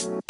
Hello 0.00 0.20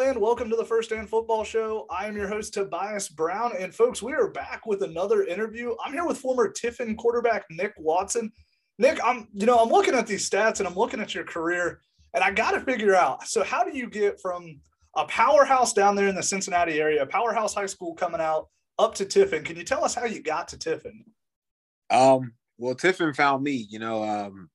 and 0.00 0.20
welcome 0.20 0.50
to 0.50 0.56
the 0.56 0.64
First 0.66 0.90
Stand 0.90 1.08
Football 1.08 1.44
Show. 1.44 1.86
I 1.88 2.06
am 2.06 2.16
your 2.16 2.28
host 2.28 2.52
Tobias 2.52 3.08
Brown, 3.08 3.52
and 3.58 3.74
folks, 3.74 4.02
we 4.02 4.12
are 4.12 4.28
back 4.28 4.66
with 4.66 4.82
another 4.82 5.24
interview. 5.24 5.74
I'm 5.82 5.94
here 5.94 6.06
with 6.06 6.18
former 6.18 6.50
Tiffin 6.50 6.94
quarterback 6.94 7.46
Nick 7.50 7.72
Watson. 7.78 8.30
Nick, 8.78 9.00
I'm 9.02 9.28
you 9.32 9.46
know 9.46 9.56
I'm 9.56 9.70
looking 9.70 9.94
at 9.94 10.06
these 10.06 10.28
stats 10.28 10.58
and 10.58 10.68
I'm 10.68 10.76
looking 10.76 11.00
at 11.00 11.14
your 11.14 11.24
career, 11.24 11.80
and 12.12 12.22
I 12.22 12.30
got 12.30 12.50
to 12.50 12.60
figure 12.60 12.94
out. 12.94 13.26
So, 13.26 13.42
how 13.42 13.64
do 13.64 13.74
you 13.74 13.88
get 13.88 14.20
from 14.20 14.60
a 14.96 15.06
powerhouse 15.06 15.72
down 15.72 15.96
there 15.96 16.08
in 16.08 16.14
the 16.14 16.22
Cincinnati 16.22 16.78
area, 16.78 17.04
a 17.04 17.06
powerhouse 17.06 17.54
high 17.54 17.64
school 17.64 17.94
coming 17.94 18.20
out 18.20 18.48
up 18.78 18.94
to 18.96 19.04
Tiffin? 19.04 19.44
Can 19.44 19.56
you 19.56 19.64
tell 19.64 19.84
us 19.84 19.94
how 19.94 20.04
you 20.04 20.22
got 20.22 20.48
to 20.48 20.58
Tiffin? 20.58 21.04
Um, 21.90 22.32
well, 22.58 22.74
Tiffin 22.74 23.14
found 23.14 23.42
me. 23.42 23.66
You 23.68 23.78
know, 23.78 24.02
um, 24.02 24.50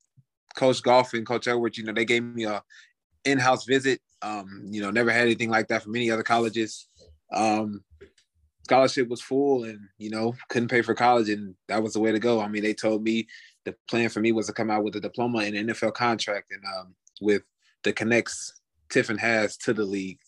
Coach 0.55 0.81
Golf 0.81 1.13
and 1.13 1.25
Coach 1.25 1.47
Edwards. 1.47 1.77
You 1.77 1.85
know, 1.85 1.93
they 1.93 2.05
gave 2.05 2.23
me 2.23 2.45
a 2.45 2.63
in-house 3.25 3.65
visit. 3.65 3.99
Um, 4.21 4.65
you 4.69 4.81
know, 4.81 4.89
never 4.89 5.11
had 5.11 5.23
anything 5.23 5.49
like 5.49 5.67
that 5.67 5.83
from 5.83 5.95
any 5.95 6.09
other 6.09 6.23
colleges. 6.23 6.87
Um, 7.31 7.83
scholarship 8.63 9.07
was 9.07 9.21
full, 9.21 9.63
and 9.65 9.79
you 9.97 10.09
know, 10.09 10.33
couldn't 10.49 10.69
pay 10.69 10.81
for 10.81 10.93
college, 10.93 11.29
and 11.29 11.55
that 11.67 11.83
was 11.83 11.93
the 11.93 11.99
way 11.99 12.11
to 12.11 12.19
go. 12.19 12.41
I 12.41 12.47
mean, 12.47 12.63
they 12.63 12.73
told 12.73 13.03
me 13.03 13.27
the 13.65 13.75
plan 13.89 14.09
for 14.09 14.19
me 14.19 14.31
was 14.31 14.47
to 14.47 14.53
come 14.53 14.71
out 14.71 14.83
with 14.83 14.95
a 14.95 15.01
diploma 15.01 15.39
and 15.39 15.55
an 15.55 15.67
NFL 15.67 15.93
contract, 15.93 16.51
and 16.51 16.63
um, 16.77 16.95
with 17.21 17.43
the 17.83 17.93
connects 17.93 18.53
Tiffin 18.89 19.17
has 19.17 19.57
to 19.57 19.73
the 19.73 19.83
league, 19.83 20.19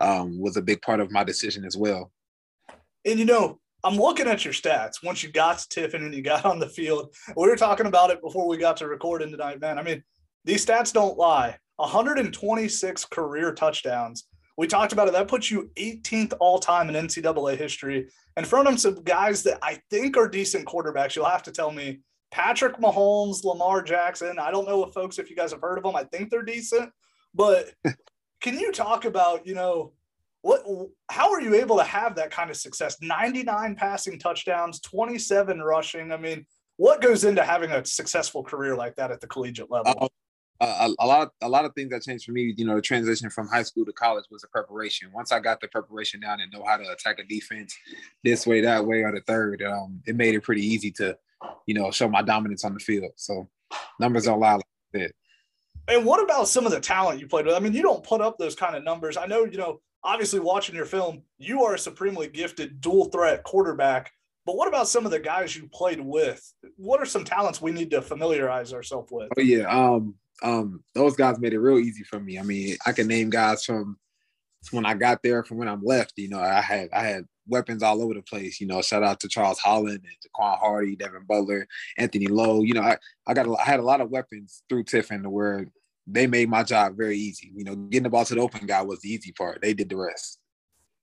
um, 0.00 0.40
was 0.40 0.56
a 0.56 0.62
big 0.62 0.82
part 0.82 1.00
of 1.00 1.10
my 1.10 1.24
decision 1.24 1.64
as 1.64 1.76
well. 1.76 2.12
And 3.04 3.18
you 3.18 3.24
know, 3.24 3.58
I'm 3.82 3.96
looking 3.96 4.26
at 4.26 4.44
your 4.44 4.54
stats 4.54 5.02
once 5.02 5.22
you 5.22 5.30
got 5.30 5.58
to 5.58 5.68
Tiffin 5.68 6.04
and 6.04 6.14
you 6.14 6.22
got 6.22 6.44
on 6.44 6.58
the 6.58 6.68
field. 6.68 7.14
We 7.36 7.48
were 7.48 7.56
talking 7.56 7.86
about 7.86 8.10
it 8.10 8.20
before 8.22 8.46
we 8.46 8.58
got 8.58 8.76
to 8.78 8.88
recording 8.88 9.30
tonight, 9.30 9.60
man. 9.60 9.78
I 9.78 9.82
mean, 9.82 10.02
these 10.44 10.64
stats 10.64 10.92
don't 10.92 11.16
lie. 11.16 11.56
126 11.76 13.04
career 13.06 13.54
touchdowns. 13.54 14.26
We 14.58 14.66
talked 14.66 14.92
about 14.92 15.08
it. 15.08 15.12
That 15.12 15.28
puts 15.28 15.50
you 15.50 15.70
18th 15.76 16.34
all 16.40 16.58
time 16.58 16.90
in 16.90 17.06
NCAA 17.06 17.56
history. 17.56 18.10
And 18.36 18.46
front 18.46 18.68
of 18.68 18.78
some 18.78 19.02
guys 19.02 19.42
that 19.44 19.58
I 19.62 19.78
think 19.90 20.18
are 20.18 20.28
decent 20.28 20.66
quarterbacks. 20.66 21.16
You'll 21.16 21.24
have 21.24 21.42
to 21.44 21.52
tell 21.52 21.72
me 21.72 22.00
Patrick 22.30 22.76
Mahomes, 22.76 23.42
Lamar 23.44 23.82
Jackson. 23.82 24.38
I 24.38 24.50
don't 24.50 24.68
know 24.68 24.84
if 24.84 24.92
folks, 24.92 25.18
if 25.18 25.30
you 25.30 25.36
guys 25.36 25.52
have 25.52 25.62
heard 25.62 25.78
of 25.78 25.84
them, 25.84 25.96
I 25.96 26.04
think 26.04 26.28
they're 26.28 26.42
decent. 26.42 26.90
But 27.34 27.72
can 28.42 28.58
you 28.58 28.72
talk 28.72 29.06
about, 29.06 29.46
you 29.46 29.54
know, 29.54 29.92
what 30.42 30.62
how 31.10 31.32
are 31.32 31.40
you 31.40 31.54
able 31.54 31.76
to 31.76 31.84
have 31.84 32.14
that 32.16 32.30
kind 32.30 32.50
of 32.50 32.56
success? 32.56 32.96
99 33.00 33.74
passing 33.76 34.18
touchdowns 34.18 34.80
27 34.80 35.60
rushing. 35.60 36.12
I 36.12 36.16
mean 36.16 36.46
what 36.76 37.02
goes 37.02 37.24
into 37.24 37.44
having 37.44 37.70
a 37.70 37.84
successful 37.84 38.42
career 38.42 38.74
like 38.74 38.96
that 38.96 39.10
at 39.10 39.20
the 39.20 39.26
collegiate 39.26 39.70
level? 39.70 39.92
Uh, 40.00 40.08
a, 40.62 41.04
a, 41.04 41.06
lot 41.06 41.30
a 41.42 41.48
lot 41.48 41.64
of 41.64 41.74
things 41.74 41.90
that 41.90 42.02
changed 42.02 42.24
for 42.24 42.32
me 42.32 42.54
you 42.56 42.66
know 42.66 42.74
the 42.74 42.82
transition 42.82 43.30
from 43.30 43.48
high 43.48 43.62
school 43.62 43.84
to 43.84 43.92
college 43.92 44.24
was 44.30 44.42
the 44.42 44.48
preparation. 44.48 45.10
Once 45.12 45.32
i 45.32 45.40
got 45.40 45.60
the 45.60 45.68
preparation 45.68 46.20
down 46.20 46.40
and 46.40 46.52
know 46.52 46.64
how 46.66 46.76
to 46.76 46.90
attack 46.90 47.18
a 47.18 47.24
defense 47.24 47.74
this 48.24 48.46
way 48.46 48.60
that 48.60 48.84
way 48.84 49.02
or 49.02 49.12
the 49.12 49.20
third 49.26 49.62
um, 49.62 50.00
it 50.06 50.16
made 50.16 50.34
it 50.34 50.42
pretty 50.42 50.64
easy 50.64 50.90
to 50.90 51.16
you 51.66 51.74
know 51.74 51.90
show 51.90 52.08
my 52.08 52.22
dominance 52.22 52.64
on 52.64 52.74
the 52.74 52.80
field. 52.80 53.12
So 53.16 53.48
numbers 53.98 54.24
don't 54.24 54.40
lie 54.40 54.54
like 54.54 54.64
that. 54.92 55.12
And 55.88 56.04
what 56.04 56.22
about 56.22 56.48
some 56.48 56.66
of 56.66 56.72
the 56.72 56.80
talent 56.80 57.20
you 57.20 57.26
played 57.26 57.46
with? 57.46 57.54
I 57.54 57.60
mean 57.60 57.72
you 57.72 57.82
don't 57.82 58.04
put 58.04 58.20
up 58.20 58.38
those 58.38 58.54
kind 58.54 58.76
of 58.76 58.84
numbers. 58.84 59.16
I 59.16 59.26
know 59.26 59.44
you 59.44 59.58
know 59.58 59.80
obviously 60.02 60.40
watching 60.40 60.74
your 60.74 60.86
film 60.86 61.22
you 61.38 61.62
are 61.62 61.74
a 61.74 61.78
supremely 61.78 62.28
gifted 62.28 62.80
dual 62.80 63.06
threat 63.06 63.42
quarterback 63.42 64.12
but 64.46 64.56
what 64.56 64.68
about 64.68 64.88
some 64.88 65.04
of 65.04 65.12
the 65.12 65.20
guys 65.20 65.54
you 65.54 65.68
played 65.72 66.00
with? 66.00 66.42
What 66.76 67.00
are 67.00 67.06
some 67.06 67.24
talents 67.24 67.60
we 67.60 67.72
need 67.72 67.90
to 67.90 68.02
familiarize 68.02 68.72
ourselves 68.72 69.12
with? 69.12 69.28
Oh 69.36 69.40
yeah, 69.40 69.68
um, 69.68 70.14
um, 70.42 70.82
those 70.94 71.14
guys 71.14 71.38
made 71.38 71.52
it 71.52 71.60
real 71.60 71.78
easy 71.78 72.04
for 72.04 72.18
me. 72.18 72.38
I 72.38 72.42
mean, 72.42 72.76
I 72.86 72.92
can 72.92 73.06
name 73.06 73.30
guys 73.30 73.64
from 73.64 73.98
when 74.70 74.86
I 74.86 74.94
got 74.94 75.22
there, 75.22 75.44
from 75.44 75.58
when 75.58 75.68
I'm 75.68 75.84
left. 75.84 76.14
You 76.16 76.30
know, 76.30 76.40
I 76.40 76.60
had 76.60 76.88
I 76.92 77.02
had 77.02 77.26
weapons 77.46 77.82
all 77.82 78.02
over 78.02 78.14
the 78.14 78.22
place. 78.22 78.60
You 78.60 78.66
know, 78.66 78.80
shout 78.80 79.02
out 79.02 79.20
to 79.20 79.28
Charles 79.28 79.58
Holland 79.58 80.00
and 80.04 80.32
Jaquan 80.34 80.58
Hardy, 80.58 80.96
Devin 80.96 81.26
Butler, 81.28 81.66
Anthony 81.98 82.26
Lowe. 82.26 82.62
You 82.62 82.74
know, 82.74 82.82
I 82.82 82.96
I 83.26 83.34
got 83.34 83.46
a, 83.46 83.54
I 83.54 83.64
had 83.64 83.80
a 83.80 83.84
lot 83.84 84.00
of 84.00 84.10
weapons 84.10 84.62
through 84.68 84.84
Tiffin 84.84 85.22
to 85.22 85.30
where 85.30 85.66
they 86.12 86.26
made 86.26 86.48
my 86.48 86.62
job 86.62 86.96
very 86.96 87.16
easy. 87.16 87.50
You 87.54 87.64
know, 87.64 87.76
getting 87.76 88.04
the 88.04 88.10
ball 88.10 88.24
to 88.24 88.34
the 88.34 88.40
open 88.40 88.66
guy 88.66 88.82
was 88.82 89.00
the 89.00 89.12
easy 89.12 89.32
part. 89.32 89.60
They 89.62 89.74
did 89.74 89.88
the 89.88 89.96
rest. 89.96 90.38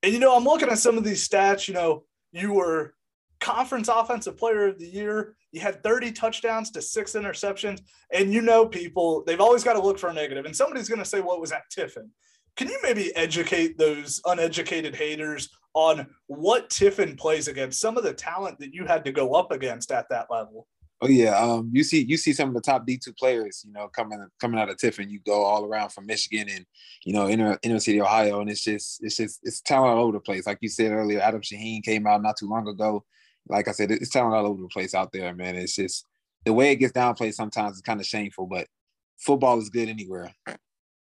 And 0.02 0.12
you 0.12 0.20
know, 0.20 0.36
I'm 0.36 0.44
looking 0.44 0.68
at 0.68 0.78
some 0.78 0.96
of 0.96 1.04
these 1.04 1.28
stats. 1.28 1.68
You 1.68 1.74
know, 1.74 2.04
you 2.32 2.52
were 2.52 2.94
conference 3.40 3.88
offensive 3.88 4.36
player 4.36 4.68
of 4.68 4.78
the 4.78 4.86
year. 4.86 5.36
You 5.52 5.60
had 5.60 5.82
30 5.82 6.12
touchdowns 6.12 6.70
to 6.72 6.82
six 6.82 7.14
interceptions. 7.14 7.80
And 8.12 8.32
you 8.32 8.42
know, 8.42 8.66
people, 8.66 9.24
they've 9.24 9.40
always 9.40 9.64
got 9.64 9.74
to 9.74 9.82
look 9.82 9.98
for 9.98 10.08
a 10.08 10.14
negative. 10.14 10.44
And 10.44 10.54
somebody's 10.54 10.88
going 10.88 11.00
to 11.00 11.04
say, 11.04 11.20
what 11.20 11.40
was 11.40 11.50
that 11.50 11.70
Tiffin? 11.70 12.10
Can 12.56 12.68
you 12.68 12.78
maybe 12.82 13.14
educate 13.14 13.78
those 13.78 14.20
uneducated 14.24 14.94
haters 14.94 15.48
on 15.74 16.08
what 16.26 16.70
Tiffin 16.70 17.16
plays 17.16 17.46
against, 17.46 17.80
some 17.80 17.96
of 17.96 18.02
the 18.02 18.12
talent 18.12 18.58
that 18.58 18.74
you 18.74 18.84
had 18.84 19.04
to 19.04 19.12
go 19.12 19.34
up 19.34 19.52
against 19.52 19.92
at 19.92 20.08
that 20.10 20.26
level? 20.30 20.66
Oh 21.00 21.08
yeah, 21.08 21.38
um, 21.38 21.70
you 21.72 21.84
see 21.84 22.04
you 22.04 22.16
see 22.16 22.32
some 22.32 22.48
of 22.48 22.54
the 22.54 22.60
top 22.60 22.84
D 22.84 22.98
two 22.98 23.12
players, 23.12 23.64
you 23.66 23.72
know, 23.72 23.88
coming 23.88 24.24
coming 24.40 24.58
out 24.58 24.68
of 24.68 24.78
Tiffin. 24.78 25.10
You 25.10 25.20
go 25.24 25.44
all 25.44 25.64
around 25.64 25.90
from 25.90 26.06
Michigan 26.06 26.48
and 26.48 26.66
you 27.04 27.12
know 27.12 27.28
inner 27.28 27.58
inner 27.62 27.78
city 27.78 28.00
Ohio, 28.00 28.40
and 28.40 28.50
it's 28.50 28.64
just 28.64 29.02
it's 29.04 29.16
just 29.16 29.40
it's 29.44 29.60
talent 29.60 29.96
all 29.96 30.04
over 30.04 30.12
the 30.12 30.20
place. 30.20 30.46
Like 30.46 30.58
you 30.60 30.68
said 30.68 30.90
earlier, 30.90 31.20
Adam 31.20 31.40
Shaheen 31.40 31.84
came 31.84 32.06
out 32.06 32.22
not 32.22 32.36
too 32.36 32.48
long 32.48 32.66
ago 32.66 33.04
like 33.48 33.68
I 33.68 33.72
said, 33.72 33.90
it's 33.90 34.10
talent 34.10 34.34
all 34.34 34.46
over 34.46 34.62
the 34.62 34.68
place 34.68 34.94
out 34.94 35.12
there, 35.12 35.34
man. 35.34 35.56
It's 35.56 35.76
just 35.76 36.04
the 36.44 36.52
way 36.52 36.72
it 36.72 36.76
gets 36.76 36.92
downplayed 36.92 37.34
sometimes 37.34 37.76
is 37.76 37.82
kind 37.82 38.00
of 38.00 38.06
shameful, 38.06 38.46
but 38.46 38.66
football 39.18 39.58
is 39.58 39.70
good 39.70 39.88
anywhere. 39.88 40.34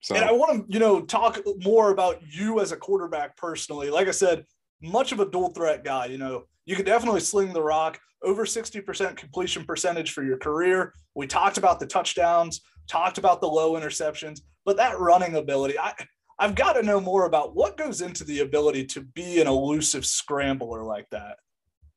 So. 0.01 0.15
And 0.15 0.23
I 0.23 0.31
want 0.31 0.67
to, 0.67 0.73
you 0.73 0.79
know, 0.79 1.01
talk 1.01 1.39
more 1.63 1.89
about 1.89 2.21
you 2.29 2.59
as 2.59 2.71
a 2.71 2.77
quarterback 2.77 3.35
personally. 3.37 3.89
Like 3.89 4.07
I 4.07 4.11
said, 4.11 4.45
much 4.81 5.11
of 5.11 5.19
a 5.19 5.29
dual 5.29 5.49
threat 5.49 5.83
guy. 5.83 6.05
You 6.05 6.17
know, 6.17 6.45
you 6.65 6.75
can 6.75 6.85
definitely 6.85 7.21
sling 7.21 7.53
the 7.53 7.61
rock. 7.61 7.99
Over 8.23 8.45
60% 8.45 9.17
completion 9.17 9.65
percentage 9.65 10.11
for 10.11 10.23
your 10.23 10.37
career. 10.37 10.93
We 11.13 11.27
talked 11.27 11.57
about 11.57 11.79
the 11.79 11.85
touchdowns, 11.85 12.61
talked 12.87 13.19
about 13.19 13.39
the 13.39 13.47
low 13.47 13.73
interceptions, 13.79 14.39
but 14.65 14.77
that 14.77 14.99
running 14.99 15.35
ability, 15.35 15.77
I, 15.77 15.93
I've 16.39 16.55
got 16.55 16.73
to 16.73 16.81
know 16.81 16.99
more 16.99 17.25
about 17.25 17.55
what 17.55 17.77
goes 17.77 18.01
into 18.01 18.23
the 18.23 18.39
ability 18.39 18.85
to 18.87 19.01
be 19.01 19.39
an 19.41 19.47
elusive 19.47 20.05
scrambler 20.05 20.83
like 20.83 21.07
that. 21.11 21.37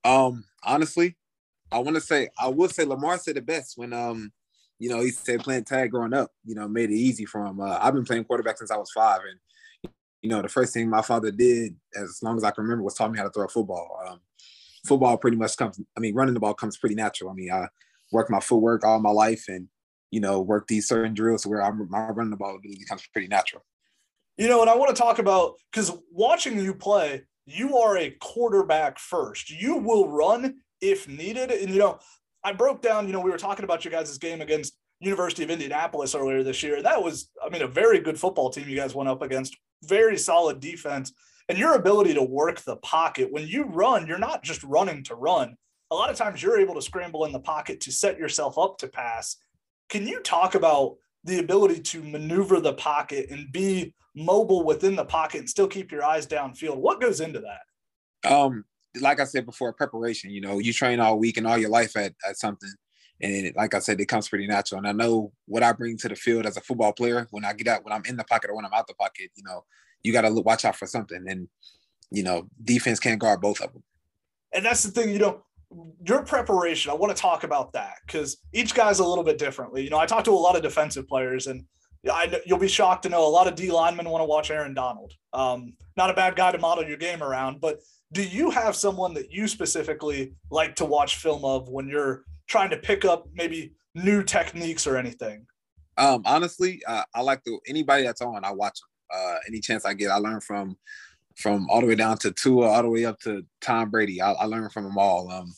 Um, 0.04 0.44
honestly, 0.62 1.16
I 1.72 1.78
want 1.78 1.96
to 1.96 2.00
say 2.00 2.28
I 2.38 2.48
would 2.48 2.72
say 2.72 2.84
Lamar 2.84 3.18
said 3.18 3.36
the 3.36 3.42
best 3.42 3.74
when 3.76 3.92
um, 3.92 4.32
you 4.78 4.88
know, 4.88 5.00
he 5.00 5.10
said 5.10 5.40
playing 5.40 5.64
tag 5.64 5.90
growing 5.90 6.14
up, 6.14 6.30
you 6.44 6.54
know, 6.54 6.68
made 6.68 6.90
it 6.90 6.94
easy 6.94 7.24
for 7.24 7.44
him. 7.44 7.60
Uh, 7.60 7.78
I've 7.80 7.94
been 7.94 8.04
playing 8.04 8.24
quarterback 8.24 8.58
since 8.58 8.70
I 8.70 8.76
was 8.76 8.92
five, 8.92 9.20
and 9.28 9.92
you 10.22 10.28
know, 10.28 10.42
the 10.42 10.48
first 10.48 10.74
thing 10.74 10.88
my 10.88 11.02
father 11.02 11.30
did, 11.30 11.76
as 11.96 12.20
long 12.22 12.36
as 12.36 12.44
I 12.44 12.50
can 12.50 12.64
remember, 12.64 12.82
was 12.82 12.94
taught 12.94 13.12
me 13.12 13.18
how 13.18 13.24
to 13.24 13.30
throw 13.30 13.44
a 13.44 13.48
football. 13.48 13.98
Um, 14.08 14.20
football 14.86 15.16
pretty 15.16 15.36
much 15.36 15.56
comes. 15.56 15.80
I 15.96 16.00
mean, 16.00 16.14
running 16.14 16.34
the 16.34 16.40
ball 16.40 16.54
comes 16.54 16.76
pretty 16.76 16.94
natural. 16.94 17.30
I 17.30 17.34
mean, 17.34 17.52
I 17.52 17.68
worked 18.12 18.30
my 18.30 18.40
footwork 18.40 18.84
all 18.84 19.00
my 19.00 19.10
life, 19.10 19.44
and 19.48 19.68
you 20.10 20.20
know, 20.20 20.40
work 20.40 20.66
these 20.66 20.88
certain 20.88 21.14
drills 21.14 21.46
where 21.46 21.62
I'm, 21.62 21.88
my 21.90 22.08
running 22.08 22.30
the 22.30 22.36
ball 22.36 22.58
becomes 22.62 23.06
pretty 23.12 23.28
natural. 23.28 23.64
You 24.36 24.48
know, 24.48 24.60
and 24.60 24.70
I 24.70 24.76
want 24.76 24.94
to 24.94 25.00
talk 25.00 25.18
about 25.18 25.54
because 25.70 25.92
watching 26.12 26.58
you 26.58 26.74
play, 26.74 27.24
you 27.44 27.76
are 27.76 27.96
a 27.96 28.10
quarterback 28.10 28.98
first. 28.98 29.50
You 29.50 29.76
will 29.76 30.08
run 30.08 30.60
if 30.80 31.08
needed. 31.08 31.50
And, 31.50 31.70
you 31.70 31.78
know, 31.78 31.98
I 32.44 32.52
broke 32.52 32.82
down, 32.82 33.06
you 33.06 33.12
know, 33.12 33.20
we 33.20 33.30
were 33.30 33.38
talking 33.38 33.64
about 33.64 33.84
you 33.84 33.90
guys' 33.90 34.16
game 34.18 34.40
against 34.40 34.76
University 35.00 35.44
of 35.44 35.50
Indianapolis 35.50 36.14
earlier 36.14 36.42
this 36.42 36.62
year. 36.62 36.82
That 36.82 37.02
was, 37.02 37.30
I 37.44 37.48
mean, 37.48 37.62
a 37.62 37.68
very 37.68 38.00
good 38.00 38.18
football 38.18 38.50
team 38.50 38.68
you 38.68 38.76
guys 38.76 38.94
went 38.94 39.08
up 39.08 39.22
against, 39.22 39.56
very 39.84 40.16
solid 40.16 40.60
defense. 40.60 41.12
And 41.48 41.56
your 41.56 41.74
ability 41.74 42.14
to 42.14 42.22
work 42.22 42.60
the 42.60 42.76
pocket 42.76 43.32
when 43.32 43.46
you 43.46 43.64
run, 43.64 44.06
you're 44.06 44.18
not 44.18 44.42
just 44.42 44.62
running 44.64 45.02
to 45.04 45.14
run. 45.14 45.56
A 45.90 45.94
lot 45.94 46.10
of 46.10 46.16
times 46.16 46.42
you're 46.42 46.60
able 46.60 46.74
to 46.74 46.82
scramble 46.82 47.24
in 47.24 47.32
the 47.32 47.40
pocket 47.40 47.80
to 47.82 47.92
set 47.92 48.18
yourself 48.18 48.58
up 48.58 48.76
to 48.78 48.88
pass. 48.88 49.36
Can 49.88 50.06
you 50.06 50.20
talk 50.20 50.54
about 50.54 50.96
the 51.24 51.38
ability 51.38 51.80
to 51.80 52.02
maneuver 52.02 52.60
the 52.60 52.74
pocket 52.74 53.30
and 53.30 53.50
be 53.52 53.94
mobile 54.14 54.64
within 54.64 54.96
the 54.96 55.04
pocket 55.04 55.40
and 55.40 55.48
still 55.48 55.68
keep 55.68 55.92
your 55.92 56.04
eyes 56.04 56.26
downfield. 56.26 56.76
What 56.76 57.00
goes 57.00 57.20
into 57.20 57.40
that? 57.40 58.30
Um, 58.30 58.64
like 59.00 59.20
I 59.20 59.24
said 59.24 59.46
before, 59.46 59.72
preparation. 59.72 60.30
You 60.30 60.40
know, 60.40 60.58
you 60.58 60.72
train 60.72 61.00
all 61.00 61.18
week 61.18 61.36
and 61.36 61.46
all 61.46 61.58
your 61.58 61.70
life 61.70 61.96
at, 61.96 62.14
at 62.28 62.36
something. 62.36 62.70
And 63.20 63.52
like 63.56 63.74
I 63.74 63.80
said, 63.80 64.00
it 64.00 64.06
comes 64.06 64.28
pretty 64.28 64.46
natural. 64.46 64.78
And 64.78 64.88
I 64.88 64.92
know 64.92 65.32
what 65.46 65.62
I 65.62 65.72
bring 65.72 65.96
to 65.98 66.08
the 66.08 66.14
field 66.14 66.46
as 66.46 66.56
a 66.56 66.60
football 66.60 66.92
player 66.92 67.26
when 67.30 67.44
I 67.44 67.52
get 67.52 67.68
out, 67.68 67.84
when 67.84 67.92
I'm 67.92 68.04
in 68.06 68.16
the 68.16 68.24
pocket 68.24 68.50
or 68.50 68.56
when 68.56 68.64
I'm 68.64 68.72
out 68.72 68.86
the 68.86 68.94
pocket, 68.94 69.30
you 69.34 69.42
know, 69.44 69.64
you 70.02 70.12
got 70.12 70.22
to 70.22 70.32
watch 70.32 70.64
out 70.64 70.76
for 70.76 70.86
something. 70.86 71.24
And, 71.28 71.48
you 72.10 72.22
know, 72.22 72.48
defense 72.62 73.00
can't 73.00 73.20
guard 73.20 73.40
both 73.40 73.60
of 73.60 73.72
them. 73.72 73.82
And 74.52 74.64
that's 74.64 74.82
the 74.82 74.90
thing, 74.90 75.10
you 75.10 75.18
know, 75.18 75.42
your 76.06 76.22
preparation, 76.22 76.90
I 76.90 76.94
want 76.94 77.14
to 77.14 77.20
talk 77.20 77.44
about 77.44 77.72
that 77.72 77.94
because 78.06 78.38
each 78.52 78.74
guy's 78.74 79.00
a 79.00 79.04
little 79.04 79.24
bit 79.24 79.38
differently. 79.38 79.82
You 79.84 79.90
know, 79.90 79.98
I 79.98 80.06
talk 80.06 80.24
to 80.24 80.30
a 80.30 80.32
lot 80.32 80.56
of 80.56 80.62
defensive 80.62 81.06
players, 81.06 81.46
and 81.46 81.64
I, 82.10 82.40
you'll 82.46 82.58
be 82.58 82.68
shocked 82.68 83.02
to 83.02 83.08
know 83.08 83.26
a 83.26 83.28
lot 83.28 83.46
of 83.46 83.54
D 83.54 83.70
linemen 83.70 84.08
want 84.08 84.22
to 84.22 84.26
watch 84.26 84.50
Aaron 84.50 84.72
Donald. 84.72 85.12
Um, 85.32 85.74
not 85.96 86.10
a 86.10 86.14
bad 86.14 86.36
guy 86.36 86.52
to 86.52 86.58
model 86.58 86.84
your 86.84 86.96
game 86.96 87.22
around, 87.22 87.60
but 87.60 87.80
do 88.12 88.22
you 88.22 88.50
have 88.50 88.74
someone 88.76 89.12
that 89.14 89.30
you 89.30 89.46
specifically 89.46 90.32
like 90.50 90.74
to 90.76 90.86
watch 90.86 91.16
film 91.16 91.44
of 91.44 91.68
when 91.68 91.88
you're 91.88 92.24
trying 92.48 92.70
to 92.70 92.76
pick 92.76 93.04
up 93.04 93.28
maybe 93.32 93.74
new 93.94 94.22
techniques 94.22 94.86
or 94.86 94.96
anything? 94.96 95.46
Um, 95.96 96.22
honestly, 96.24 96.80
uh, 96.86 97.04
I 97.14 97.22
like 97.22 97.44
to 97.44 97.60
anybody 97.68 98.04
that's 98.04 98.22
on, 98.22 98.44
I 98.44 98.52
watch 98.52 98.80
them. 98.80 98.88
Uh, 99.20 99.36
any 99.48 99.60
chance 99.60 99.84
I 99.86 99.94
get, 99.94 100.10
I 100.10 100.16
learn 100.16 100.40
from 100.40 100.76
from 101.36 101.68
all 101.70 101.80
the 101.80 101.86
way 101.86 101.94
down 101.94 102.18
to 102.18 102.32
Tua, 102.32 102.66
all 102.66 102.82
the 102.82 102.90
way 102.90 103.04
up 103.04 103.20
to 103.20 103.44
Tom 103.60 103.90
Brady. 103.90 104.20
I, 104.20 104.32
I 104.32 104.44
learn 104.44 104.68
from 104.70 104.84
them 104.84 104.98
all. 104.98 105.30
Um, 105.30 105.54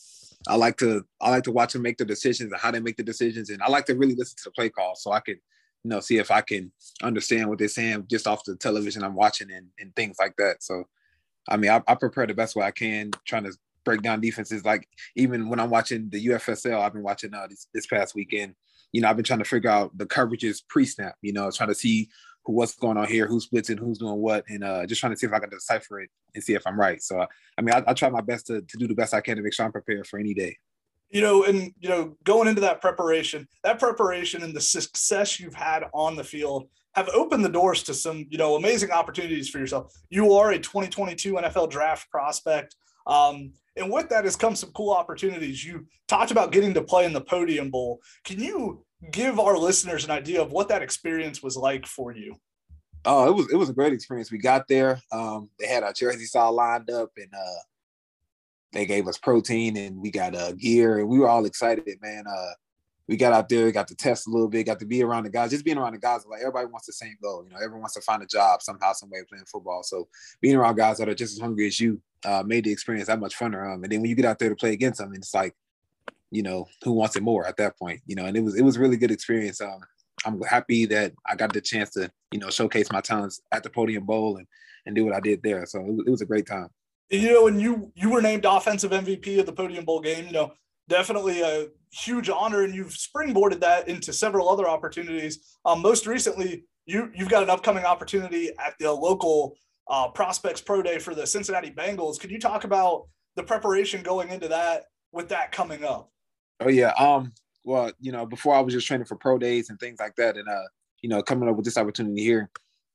I 0.46 0.54
like 0.56 0.76
to 0.78 1.04
I 1.20 1.30
like 1.30 1.44
to 1.44 1.52
watch 1.52 1.72
them 1.72 1.82
make 1.82 1.98
the 1.98 2.04
decisions 2.04 2.52
and 2.52 2.60
how 2.60 2.70
they 2.70 2.80
make 2.80 2.96
the 2.96 3.02
decisions, 3.02 3.50
and 3.50 3.62
I 3.62 3.68
like 3.68 3.86
to 3.86 3.94
really 3.94 4.14
listen 4.14 4.36
to 4.38 4.44
the 4.46 4.50
play 4.52 4.68
call 4.68 4.94
so 4.94 5.12
I 5.12 5.20
can, 5.20 5.34
you 5.84 5.90
know, 5.90 6.00
see 6.00 6.18
if 6.18 6.30
I 6.30 6.40
can 6.40 6.72
understand 7.02 7.48
what 7.48 7.58
they're 7.58 7.68
saying 7.68 8.06
just 8.10 8.26
off 8.26 8.44
the 8.44 8.56
television 8.56 9.02
I'm 9.02 9.14
watching 9.14 9.50
and, 9.50 9.66
and 9.78 9.94
things 9.96 10.16
like 10.18 10.36
that. 10.36 10.62
So, 10.62 10.84
I 11.48 11.56
mean, 11.56 11.70
I, 11.70 11.82
I 11.86 11.94
prepare 11.94 12.26
the 12.26 12.34
best 12.34 12.56
way 12.56 12.64
I 12.64 12.70
can, 12.70 13.10
trying 13.26 13.44
to 13.44 13.52
break 13.84 14.02
down 14.02 14.20
defenses. 14.20 14.64
Like 14.64 14.88
even 15.16 15.48
when 15.48 15.60
I'm 15.60 15.70
watching 15.70 16.08
the 16.10 16.26
UFSL, 16.26 16.80
I've 16.80 16.92
been 16.92 17.02
watching 17.02 17.34
uh, 17.34 17.46
this, 17.48 17.66
this 17.72 17.86
past 17.86 18.14
weekend. 18.14 18.54
You 18.92 19.00
know, 19.00 19.08
I've 19.08 19.16
been 19.16 19.24
trying 19.24 19.38
to 19.38 19.44
figure 19.44 19.70
out 19.70 19.96
the 19.96 20.06
coverages 20.06 20.62
pre-snap. 20.68 21.14
You 21.22 21.32
know, 21.32 21.50
trying 21.50 21.68
to 21.68 21.74
see 21.74 22.08
who 22.44 22.54
what's 22.54 22.74
going 22.74 22.96
on 22.96 23.06
here, 23.06 23.26
who's 23.26 23.48
blitzing, 23.48 23.78
who's 23.78 23.98
doing 23.98 24.16
what, 24.16 24.44
and 24.48 24.64
uh, 24.64 24.86
just 24.86 25.00
trying 25.00 25.12
to 25.12 25.18
see 25.18 25.26
if 25.26 25.32
I 25.32 25.38
can 25.38 25.50
decipher 25.50 26.00
it 26.00 26.10
and 26.34 26.42
see 26.42 26.54
if 26.54 26.66
I'm 26.66 26.78
right. 26.78 27.02
So, 27.02 27.26
I 27.58 27.62
mean, 27.62 27.74
I, 27.74 27.82
I 27.86 27.94
try 27.94 28.08
my 28.08 28.20
best 28.20 28.46
to, 28.46 28.62
to 28.62 28.78
do 28.78 28.86
the 28.86 28.94
best 28.94 29.14
I 29.14 29.20
can 29.20 29.36
to 29.36 29.42
make 29.42 29.52
sure 29.52 29.66
I'm 29.66 29.72
prepared 29.72 30.06
for 30.06 30.18
any 30.18 30.34
day. 30.34 30.56
You 31.10 31.20
know, 31.22 31.44
and 31.44 31.74
you 31.80 31.88
know, 31.88 32.16
going 32.24 32.48
into 32.48 32.60
that 32.60 32.80
preparation, 32.80 33.48
that 33.64 33.78
preparation 33.78 34.42
and 34.42 34.54
the 34.54 34.60
success 34.60 35.40
you've 35.40 35.54
had 35.54 35.84
on 35.92 36.14
the 36.14 36.24
field 36.24 36.68
have 36.94 37.08
opened 37.10 37.44
the 37.44 37.48
doors 37.48 37.82
to 37.84 37.94
some, 37.94 38.26
you 38.30 38.38
know, 38.38 38.56
amazing 38.56 38.90
opportunities 38.90 39.48
for 39.48 39.58
yourself. 39.58 39.92
You 40.08 40.32
are 40.34 40.50
a 40.50 40.58
2022 40.58 41.34
NFL 41.34 41.70
draft 41.70 42.10
prospect. 42.10 42.76
Um, 43.10 43.52
and 43.76 43.90
with 43.90 44.08
that 44.10 44.24
has 44.24 44.36
come 44.36 44.56
some 44.56 44.70
cool 44.72 44.92
opportunities. 44.92 45.64
You 45.64 45.86
talked 46.08 46.30
about 46.30 46.52
getting 46.52 46.72
to 46.74 46.82
play 46.82 47.04
in 47.04 47.12
the 47.12 47.20
Podium 47.20 47.70
Bowl. 47.70 48.00
Can 48.24 48.40
you 48.40 48.84
give 49.10 49.38
our 49.38 49.58
listeners 49.58 50.04
an 50.04 50.10
idea 50.10 50.40
of 50.40 50.52
what 50.52 50.68
that 50.68 50.82
experience 50.82 51.42
was 51.42 51.56
like 51.56 51.86
for 51.86 52.14
you? 52.14 52.36
Oh, 53.04 53.26
it 53.26 53.34
was 53.34 53.50
it 53.50 53.56
was 53.56 53.70
a 53.70 53.74
great 53.74 53.92
experience. 53.92 54.30
We 54.30 54.38
got 54.38 54.68
there. 54.68 55.00
Um, 55.10 55.48
they 55.58 55.66
had 55.66 55.82
our 55.82 55.92
jerseys 55.92 56.34
all 56.34 56.52
lined 56.52 56.90
up, 56.90 57.10
and 57.16 57.32
uh, 57.34 57.60
they 58.72 58.84
gave 58.84 59.08
us 59.08 59.16
protein, 59.16 59.76
and 59.76 60.00
we 60.00 60.10
got 60.10 60.34
uh, 60.34 60.52
gear, 60.52 60.98
and 60.98 61.08
we 61.08 61.18
were 61.18 61.28
all 61.28 61.46
excited, 61.46 61.98
man. 62.02 62.24
Uh, 62.28 62.52
we 63.08 63.16
got 63.16 63.32
out 63.32 63.48
there, 63.48 63.72
got 63.72 63.88
to 63.88 63.96
test 63.96 64.28
a 64.28 64.30
little 64.30 64.48
bit, 64.48 64.66
got 64.66 64.78
to 64.80 64.86
be 64.86 65.02
around 65.02 65.24
the 65.24 65.30
guys. 65.30 65.50
Just 65.50 65.64
being 65.64 65.78
around 65.78 65.94
the 65.94 65.98
guys, 65.98 66.24
like 66.26 66.42
everybody 66.42 66.66
wants 66.66 66.86
the 66.86 66.92
same 66.92 67.16
goal. 67.22 67.42
You 67.42 67.50
know, 67.50 67.56
everyone 67.56 67.80
wants 67.80 67.94
to 67.94 68.02
find 68.02 68.22
a 68.22 68.26
job 68.26 68.62
somehow, 68.62 68.92
some 68.92 69.10
way 69.10 69.20
playing 69.28 69.46
football. 69.50 69.82
So 69.82 70.06
being 70.40 70.54
around 70.54 70.76
guys 70.76 70.98
that 70.98 71.08
are 71.08 71.14
just 71.14 71.32
as 71.32 71.40
hungry 71.40 71.66
as 71.66 71.80
you 71.80 72.00
uh, 72.24 72.42
made 72.44 72.64
the 72.64 72.72
experience 72.72 73.08
that 73.08 73.20
much 73.20 73.36
funner. 73.36 73.72
Um, 73.72 73.82
and 73.82 73.92
then 73.92 74.00
when 74.00 74.10
you 74.10 74.16
get 74.16 74.24
out 74.24 74.38
there 74.38 74.48
to 74.48 74.56
play 74.56 74.72
against 74.72 75.00
them, 75.00 75.12
it's 75.14 75.34
like, 75.34 75.54
you 76.30 76.42
know, 76.42 76.66
who 76.84 76.92
wants 76.92 77.16
it 77.16 77.22
more 77.22 77.46
at 77.46 77.56
that 77.56 77.78
point? 77.78 78.00
You 78.06 78.16
know, 78.16 78.26
and 78.26 78.36
it 78.36 78.42
was 78.42 78.56
it 78.56 78.62
was 78.62 78.78
really 78.78 78.96
good 78.96 79.10
experience. 79.10 79.60
Um, 79.60 79.80
I'm 80.24 80.40
happy 80.42 80.86
that 80.86 81.12
I 81.26 81.34
got 81.34 81.52
the 81.52 81.60
chance 81.60 81.90
to, 81.90 82.10
you 82.30 82.38
know, 82.38 82.50
showcase 82.50 82.92
my 82.92 83.00
talents 83.00 83.40
at 83.52 83.62
the 83.62 83.70
Podium 83.70 84.04
Bowl 84.04 84.36
and 84.36 84.46
and 84.86 84.94
do 84.94 85.04
what 85.04 85.14
I 85.14 85.20
did 85.20 85.42
there. 85.42 85.66
So 85.66 85.80
it, 85.80 86.06
it 86.06 86.10
was 86.10 86.22
a 86.22 86.26
great 86.26 86.46
time. 86.46 86.68
You 87.10 87.32
know, 87.32 87.46
and 87.48 87.60
you 87.60 87.92
you 87.94 88.10
were 88.10 88.22
named 88.22 88.44
offensive 88.44 88.92
MVP 88.92 89.40
of 89.40 89.46
the 89.46 89.52
Podium 89.52 89.84
Bowl 89.84 90.00
game. 90.00 90.26
You 90.26 90.32
know, 90.32 90.52
definitely 90.88 91.40
a 91.40 91.68
huge 91.90 92.28
honor, 92.28 92.62
and 92.62 92.74
you've 92.74 92.94
springboarded 92.94 93.60
that 93.60 93.88
into 93.88 94.12
several 94.12 94.48
other 94.48 94.68
opportunities. 94.68 95.58
Um, 95.64 95.82
most 95.82 96.06
recently, 96.06 96.64
you 96.86 97.10
you've 97.14 97.28
got 97.28 97.42
an 97.42 97.50
upcoming 97.50 97.84
opportunity 97.84 98.50
at 98.64 98.74
the 98.78 98.92
local 98.92 99.56
uh, 99.90 100.08
prospects 100.08 100.60
pro 100.60 100.82
day 100.82 100.98
for 100.98 101.14
the 101.14 101.26
Cincinnati 101.26 101.70
Bengals. 101.70 102.18
Could 102.18 102.30
you 102.30 102.38
talk 102.38 102.64
about 102.64 103.08
the 103.36 103.42
preparation 103.42 104.02
going 104.02 104.30
into 104.30 104.48
that 104.48 104.84
with 105.12 105.28
that 105.28 105.52
coming 105.52 105.84
up? 105.84 106.10
Oh 106.60 106.68
yeah. 106.68 106.92
Um. 106.98 107.32
Well, 107.64 107.92
you 108.00 108.12
know, 108.12 108.24
before 108.24 108.54
I 108.54 108.60
was 108.60 108.72
just 108.72 108.86
training 108.86 109.04
for 109.04 109.16
pro 109.16 109.36
days 109.36 109.68
and 109.68 109.78
things 109.78 109.98
like 110.00 110.14
that, 110.16 110.36
and 110.36 110.48
uh, 110.48 110.68
you 111.02 111.10
know, 111.10 111.22
coming 111.22 111.48
up 111.48 111.56
with 111.56 111.64
this 111.64 111.76
opportunity 111.76 112.22
here, 112.22 112.50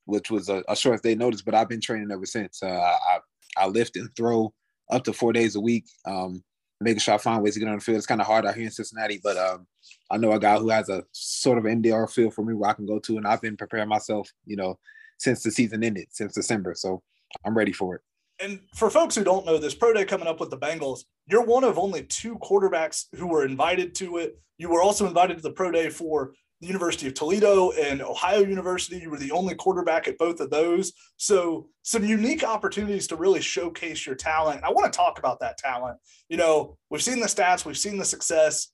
which 0.06 0.32
was 0.32 0.50
a, 0.50 0.64
a 0.68 0.76
short 0.76 1.04
day 1.04 1.14
notice, 1.14 1.42
but 1.42 1.54
I've 1.54 1.70
been 1.70 1.82
training 1.82 2.10
ever 2.12 2.26
since. 2.26 2.64
Uh, 2.64 2.68
I 3.10 3.20
I 3.58 3.68
lift 3.68 3.98
and 3.98 4.10
throw 4.16 4.54
up 4.90 5.04
to 5.04 5.14
four 5.14 5.34
days 5.34 5.56
a 5.56 5.62
week. 5.62 5.86
Um, 6.06 6.44
making 6.82 7.00
sure 7.00 7.14
I 7.14 7.18
find 7.18 7.42
ways 7.42 7.54
to 7.54 7.60
get 7.60 7.70
on 7.70 7.76
the 7.76 7.82
field. 7.82 7.98
It's 7.98 8.06
kind 8.06 8.22
of 8.22 8.28
hard 8.28 8.46
out 8.46 8.56
here 8.56 8.66
in 8.66 8.72
Cincinnati, 8.72 9.20
but 9.24 9.38
um, 9.38 9.66
I 10.12 10.18
know 10.18 10.34
a 10.34 10.40
guy 10.40 10.58
who 10.58 10.70
has 10.70 10.90
a 10.90 11.04
sort 11.12 11.58
of 11.58 11.64
NDR 11.64 12.12
field 12.12 12.34
for 12.34 12.44
me 12.44 12.54
where 12.54 12.70
I 12.70 12.74
can 12.74 12.86
go 12.86 13.00
to, 13.00 13.18
and 13.18 13.26
I've 13.26 13.42
been 13.42 13.58
preparing 13.58 13.88
myself, 13.88 14.30
you 14.46 14.56
know, 14.56 14.78
since 15.18 15.44
the 15.44 15.52
season 15.52 15.84
ended, 15.84 16.08
since 16.12 16.34
December. 16.34 16.74
So 16.76 17.02
I'm 17.46 17.58
ready 17.58 17.72
for 17.72 17.96
it. 17.96 18.02
And 18.42 18.60
for 18.76 18.90
folks 18.90 19.16
who 19.16 19.24
don't 19.24 19.46
know 19.46 19.58
this, 19.58 19.74
Pro 19.74 19.94
Day 19.94 20.06
coming 20.06 20.28
up 20.28 20.40
with 20.40 20.50
the 20.50 20.58
Bengals, 20.58 21.06
you're 21.28 21.46
one 21.46 21.64
of 21.64 21.80
only 21.80 22.04
two 22.04 22.38
quarterbacks 22.40 23.06
who 23.16 23.28
were 23.28 23.46
invited 23.46 23.96
to 23.96 24.18
it. 24.18 24.40
You 24.58 24.70
were 24.70 24.82
also 24.82 25.08
invited 25.08 25.38
to 25.38 25.44
the 25.44 25.52
Pro 25.52 25.72
Day 25.72 25.90
for 25.90 26.34
the 26.62 26.68
University 26.68 27.08
of 27.08 27.14
Toledo 27.14 27.72
and 27.72 28.02
Ohio 28.02 28.40
University. 28.40 29.00
You 29.00 29.10
were 29.10 29.18
the 29.18 29.32
only 29.32 29.56
quarterback 29.56 30.08
at 30.08 30.18
both 30.18 30.40
of 30.40 30.50
those. 30.50 30.94
So, 31.18 31.68
some 31.82 32.04
unique 32.04 32.44
opportunities 32.44 33.08
to 33.08 33.16
really 33.16 33.42
showcase 33.42 34.06
your 34.06 34.16
talent. 34.16 34.64
I 34.64 34.72
want 34.72 34.92
to 34.92 34.96
talk 34.96 35.20
about 35.20 35.40
that 35.42 35.58
talent. 35.58 35.98
You 36.30 36.38
know, 36.38 36.78
we've 36.90 37.04
seen 37.04 37.20
the 37.20 37.28
stats, 37.28 37.66
we've 37.66 37.78
seen 37.78 37.98
the 37.98 38.06
success. 38.06 38.72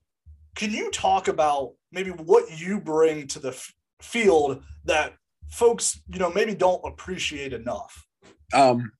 Can 0.55 0.71
you 0.71 0.91
talk 0.91 1.27
about 1.27 1.73
maybe 1.91 2.11
what 2.11 2.59
you 2.59 2.79
bring 2.79 3.27
to 3.27 3.39
the 3.39 3.49
f- 3.49 3.73
field 4.01 4.63
that 4.85 5.13
folks, 5.51 6.01
you 6.07 6.19
know, 6.19 6.31
maybe 6.31 6.56
don't 6.56 6.81
appreciate 6.86 7.53
enough? 7.53 8.07
Um, 8.53 8.92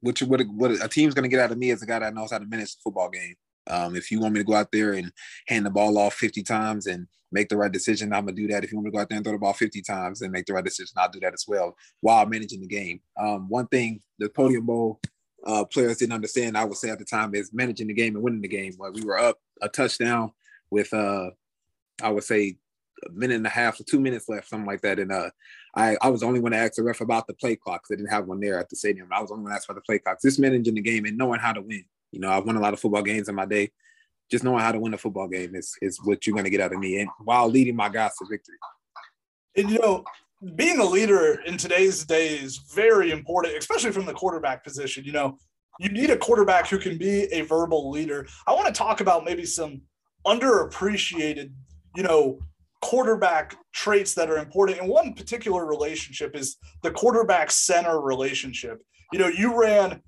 which 0.00 0.22
what 0.22 0.42
what 0.48 0.70
a 0.70 0.88
team's 0.88 1.14
to 1.14 1.28
get 1.28 1.40
out 1.40 1.52
of 1.52 1.58
me 1.58 1.70
is 1.70 1.82
a 1.82 1.86
guy 1.86 1.98
that 1.98 2.14
knows 2.14 2.30
how 2.30 2.38
to 2.38 2.46
manage 2.46 2.76
the 2.76 2.80
football 2.84 3.08
game. 3.08 3.34
Um, 3.68 3.96
if 3.96 4.10
you 4.10 4.20
want 4.20 4.34
me 4.34 4.40
to 4.40 4.44
go 4.44 4.54
out 4.54 4.70
there 4.70 4.92
and 4.92 5.10
hand 5.48 5.66
the 5.66 5.70
ball 5.70 5.98
off 5.98 6.14
50 6.14 6.44
times 6.44 6.86
and 6.86 7.08
make 7.32 7.48
the 7.48 7.56
right 7.56 7.72
decision, 7.72 8.12
I'm 8.12 8.26
gonna 8.26 8.36
do 8.36 8.46
that. 8.48 8.62
If 8.62 8.70
you 8.70 8.76
want 8.76 8.86
me 8.86 8.90
to 8.90 8.96
go 8.96 9.00
out 9.00 9.08
there 9.08 9.16
and 9.16 9.24
throw 9.24 9.32
the 9.32 9.38
ball 9.38 9.52
50 9.52 9.82
times 9.82 10.22
and 10.22 10.30
make 10.30 10.46
the 10.46 10.52
right 10.52 10.64
decision, 10.64 10.94
I'll 10.96 11.10
do 11.10 11.20
that 11.20 11.34
as 11.34 11.44
well 11.48 11.76
while 12.00 12.26
managing 12.26 12.60
the 12.60 12.68
game. 12.68 13.00
Um, 13.18 13.48
one 13.48 13.66
thing 13.66 14.00
the 14.18 14.28
Podium 14.28 14.66
Bowl 14.66 15.00
uh, 15.44 15.64
players 15.64 15.98
didn't 15.98 16.12
understand, 16.12 16.56
I 16.56 16.64
would 16.64 16.76
say 16.76 16.90
at 16.90 16.98
the 16.98 17.04
time, 17.04 17.34
is 17.34 17.52
managing 17.52 17.88
the 17.88 17.94
game 17.94 18.14
and 18.14 18.24
winning 18.24 18.42
the 18.42 18.48
game. 18.48 18.74
Where 18.76 18.92
we 18.92 19.02
were 19.04 19.18
up 19.18 19.38
a 19.62 19.68
touchdown 19.68 20.32
with, 20.70 20.92
uh, 20.92 21.30
I 22.02 22.10
would 22.10 22.24
say, 22.24 22.58
a 23.04 23.12
minute 23.12 23.36
and 23.36 23.46
a 23.46 23.50
half 23.50 23.78
or 23.80 23.84
two 23.84 24.00
minutes 24.00 24.28
left, 24.28 24.48
something 24.48 24.66
like 24.66 24.80
that, 24.82 24.98
and 24.98 25.12
uh, 25.12 25.30
I, 25.76 25.96
I 26.00 26.08
was 26.08 26.20
the 26.20 26.26
only 26.26 26.40
one 26.40 26.52
to 26.52 26.58
ask 26.58 26.74
the 26.74 26.82
ref 26.82 27.00
about 27.00 27.26
the 27.26 27.34
play 27.34 27.56
clock 27.56 27.82
because 27.82 27.90
they 27.90 27.96
didn't 27.96 28.12
have 28.12 28.26
one 28.26 28.40
there 28.40 28.58
at 28.58 28.70
the 28.70 28.76
stadium. 28.76 29.08
I 29.12 29.20
was 29.20 29.28
the 29.28 29.34
only 29.34 29.44
one 29.44 29.52
to 29.52 29.56
ask 29.56 29.68
about 29.68 29.76
the 29.76 29.86
play 29.86 29.98
clock. 29.98 30.18
This 30.22 30.38
managing 30.38 30.74
the 30.74 30.80
game 30.80 31.04
and 31.04 31.18
knowing 31.18 31.40
how 31.40 31.52
to 31.52 31.60
win. 31.60 31.84
You 32.12 32.20
know, 32.20 32.30
I've 32.30 32.44
won 32.44 32.56
a 32.56 32.60
lot 32.60 32.72
of 32.72 32.80
football 32.80 33.02
games 33.02 33.28
in 33.28 33.34
my 33.34 33.44
day. 33.44 33.70
Just 34.30 34.42
knowing 34.42 34.60
how 34.60 34.72
to 34.72 34.80
win 34.80 34.94
a 34.94 34.98
football 34.98 35.28
game 35.28 35.54
is, 35.54 35.76
is 35.82 36.00
what 36.02 36.26
you're 36.26 36.34
going 36.34 36.44
to 36.44 36.50
get 36.50 36.60
out 36.60 36.72
of 36.72 36.78
me, 36.78 37.00
and 37.00 37.10
while 37.22 37.48
leading 37.48 37.76
my 37.76 37.88
guys 37.88 38.16
to 38.16 38.26
victory. 38.28 38.56
And 39.56 39.70
you 39.70 39.78
know, 39.78 40.04
being 40.54 40.78
a 40.78 40.84
leader 40.84 41.40
in 41.46 41.56
today's 41.56 42.04
day 42.04 42.36
is 42.36 42.58
very 42.74 43.10
important, 43.10 43.56
especially 43.56 43.92
from 43.92 44.06
the 44.06 44.12
quarterback 44.12 44.64
position. 44.64 45.04
You 45.04 45.12
know, 45.12 45.38
you 45.78 45.90
need 45.90 46.10
a 46.10 46.16
quarterback 46.16 46.68
who 46.68 46.78
can 46.78 46.98
be 46.98 47.24
a 47.32 47.42
verbal 47.42 47.90
leader. 47.90 48.26
I 48.46 48.54
want 48.54 48.66
to 48.66 48.72
talk 48.72 49.00
about 49.00 49.24
maybe 49.24 49.44
some 49.44 49.82
underappreciated, 50.26 51.52
you 51.94 52.02
know, 52.02 52.40
quarterback 52.82 53.56
traits 53.72 54.14
that 54.14 54.30
are 54.30 54.38
important. 54.38 54.78
And 54.78 54.88
one 54.88 55.14
particular 55.14 55.66
relationship 55.66 56.36
is 56.36 56.56
the 56.82 56.90
quarterback 56.90 57.50
center 57.50 58.00
relationship. 58.00 58.82
You 59.12 59.18
know, 59.18 59.28
you 59.28 59.60
ran 59.60 60.02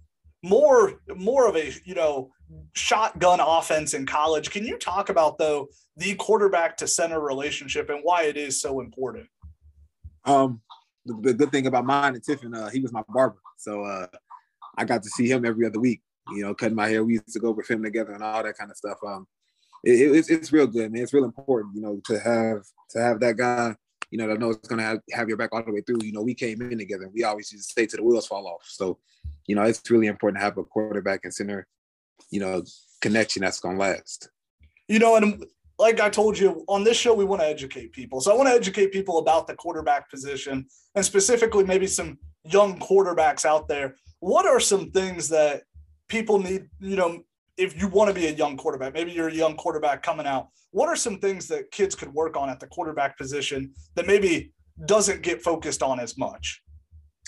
more 0.45 1.01
more 1.17 1.49
of 1.49 1.57
a 1.57 1.73
you 1.85 1.95
know 1.95 2.31
shotgun 2.75 3.41
offense 3.41 3.95
in 3.95 4.07
college. 4.07 4.51
Can 4.51 4.65
you 4.65 4.79
talk 4.79 5.09
about 5.09 5.39
though 5.39 5.69
the 5.97 6.15
quarterback 6.15 6.77
to 6.79 6.87
center 6.87 7.21
relationship 7.21 7.91
and 7.91 8.01
why 8.03 8.25
it 8.25 8.37
is 8.37 8.61
so 8.61 8.81
important? 8.81 9.27
Um, 10.25 10.61
the, 11.05 11.15
the 11.23 11.35
good 11.35 11.51
thing 11.51 11.67
about 11.67 11.87
mine 11.87 12.15
and 12.15 12.23
Tiffin, 12.23 12.55
uh, 12.55 12.69
he 12.71 12.81
was 12.81 12.93
my 12.93 13.03
barber, 13.09 13.39
so 13.57 13.83
uh, 13.83 14.07
I 14.77 14.85
got 14.85 15.03
to 15.03 15.09
see 15.11 15.31
him 15.31 15.45
every 15.45 15.67
other 15.67 15.81
week. 15.81 16.03
You 16.31 16.43
know, 16.43 16.55
cutting 16.55 16.77
my 16.77 16.89
hair. 16.89 17.03
We 17.05 17.15
used 17.15 17.33
to 17.33 17.41
go 17.41 17.57
film 17.65 17.83
together 17.83 18.13
and 18.13 18.23
all 18.23 18.43
that 18.43 18.59
kind 18.59 18.71
of 18.71 18.77
stuff. 18.77 18.99
Um, 19.07 19.27
it, 19.85 20.17
it's 20.17 20.31
it's 20.31 20.53
real 20.53 20.67
good, 20.67 20.93
man. 20.93 21.03
It's 21.03 21.13
real 21.13 21.25
important, 21.25 21.75
you 21.75 21.83
know, 21.83 22.01
to 22.07 22.19
have 22.19 22.65
to 22.91 23.01
have 23.01 23.21
that 23.21 23.37
guy, 23.37 23.75
you 24.11 24.19
know, 24.19 24.29
that 24.29 24.39
knows 24.39 24.57
it's 24.57 24.69
gonna 24.69 24.83
have, 24.83 25.01
have 25.13 25.29
your 25.29 25.37
back 25.37 25.51
all 25.53 25.65
the 25.65 25.73
way 25.73 25.81
through. 25.81 25.99
You 26.03 26.13
know, 26.13 26.23
we 26.23 26.35
came 26.35 26.61
in 26.63 26.79
together. 26.79 27.09
We 27.13 27.25
always 27.25 27.53
used 27.53 27.69
to 27.69 27.73
say 27.73 27.87
to 27.87 27.97
the 27.97 28.03
wheels 28.03 28.27
fall 28.27 28.47
off. 28.47 28.63
So, 28.65 28.99
you 29.47 29.55
know, 29.55 29.63
it's 29.63 29.91
really 29.91 30.07
important 30.07 30.41
to 30.41 30.45
have 30.45 30.59
a 30.59 30.65
quarterback 30.65 31.21
and 31.25 31.33
center, 31.33 31.67
you 32.31 32.41
know, 32.41 32.63
connection 33.01 33.43
that's 33.43 33.61
gonna 33.61 33.79
last. 33.79 34.31
You 34.89 34.99
know, 34.99 35.17
and 35.17 35.45
like 35.79 36.01
I 36.01 36.11
told 36.11 36.39
you 36.39 36.65
on 36.67 36.83
this 36.83 36.97
show, 36.97 37.15
we 37.15 37.25
want 37.25 37.41
to 37.41 37.47
educate 37.47 37.93
people. 37.93 38.21
So 38.21 38.33
I 38.33 38.37
want 38.37 38.49
to 38.49 38.55
educate 38.55 38.93
people 38.93 39.19
about 39.19 39.47
the 39.47 39.55
quarterback 39.55 40.11
position 40.11 40.67
and 40.95 41.05
specifically 41.05 41.65
maybe 41.65 41.87
some 41.87 42.19
young 42.45 42.79
quarterbacks 42.81 43.45
out 43.45 43.69
there. 43.69 43.95
What 44.21 44.47
are 44.47 44.59
some 44.59 44.91
things 44.91 45.29
that 45.29 45.63
people 46.09 46.41
need, 46.41 46.69
you 46.81 46.97
know, 46.97 47.23
if 47.59 47.79
you 47.79 47.89
want 47.89 48.09
to 48.09 48.15
be 48.15 48.29
a 48.29 48.33
young 48.33 48.57
quarterback, 48.57 48.95
maybe 48.95 49.11
you're 49.11 49.29
a 49.29 49.35
young 49.35 49.57
quarterback 49.57 50.03
coming 50.03 50.27
out, 50.27 50.49
what 50.71 50.89
are 50.89 50.97
some 50.97 51.19
things 51.19 51.49
that 51.49 51.71
kids 51.73 51.95
could 51.95 52.15
work 52.15 52.37
on 52.37 52.49
at 52.49 52.61
the 52.61 52.69
quarterback 52.69 53.19
position 53.19 53.75
that 53.97 54.07
maybe 54.07 54.53
doesn't 54.87 55.23
get 55.23 55.43
focused 55.43 55.83
on 55.83 55.99
as 55.99 56.17
much? 56.17 56.63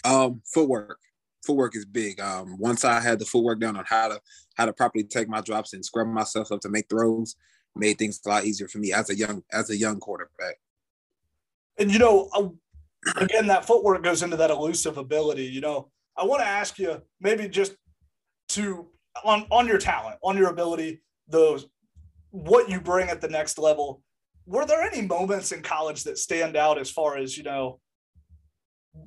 Um, 0.05 0.41
footwork. 0.55 0.99
footwork 1.45 1.77
is 1.77 1.85
big. 1.85 2.21
Um, 2.21 2.57
once 2.59 2.85
I 2.85 3.01
had 3.01 3.19
the 3.19 3.25
footwork 3.25 3.61
down 3.61 3.77
on 3.77 3.85
how 3.87 4.09
to 4.09 4.21
how 4.55 4.67
to 4.67 4.73
properly 4.73 5.05
take 5.05 5.29
my 5.29 5.41
drops 5.41 5.73
and 5.73 5.85
scrub 5.85 6.07
myself 6.07 6.53
up 6.53 6.61
to 6.61 6.69
make 6.69 6.89
throws, 6.89 7.35
made 7.75 7.99
things 7.99 8.21
a 8.25 8.29
lot 8.29 8.45
easier 8.45 8.69
for 8.69 8.79
me 8.79 8.93
as 8.93 9.11
a 9.11 9.17
young 9.17 9.43
as 9.53 9.69
a 9.71 9.77
young 9.77 9.99
quarterback. 9.99 10.61
And 11.77 11.93
you 11.93 11.99
know, 11.99 12.57
again, 13.17 13.49
that 13.49 13.65
footwork 13.65 14.03
goes 14.05 14.23
into 14.23 14.37
that 14.37 14.51
elusive 14.51 14.97
ability. 14.97 15.47
You 15.47 15.61
know, 15.61 15.91
I 16.17 16.25
want 16.25 16.41
to 16.41 16.47
ask 16.47 16.79
you 16.79 17.03
maybe 17.21 17.49
just 17.49 17.75
to 18.51 18.89
on 19.25 19.47
on 19.51 19.67
your 19.67 19.79
talent, 19.79 20.17
on 20.23 20.37
your 20.37 20.51
ability, 20.51 21.01
those 21.29 21.67
what 22.31 22.69
you 22.69 22.81
bring 22.81 23.09
at 23.09 23.21
the 23.21 23.29
next 23.29 23.59
level. 23.59 24.03
Were 24.47 24.67
there 24.67 24.83
any 24.83 25.03
moments 25.03 25.53
in 25.53 25.63
college 25.63 26.05
that 26.05 26.19
stand 26.19 26.57
out 26.57 26.79
as 26.79 26.91
far 26.91 27.17
as 27.17 27.37
you 27.37 27.43
know, 27.43 27.81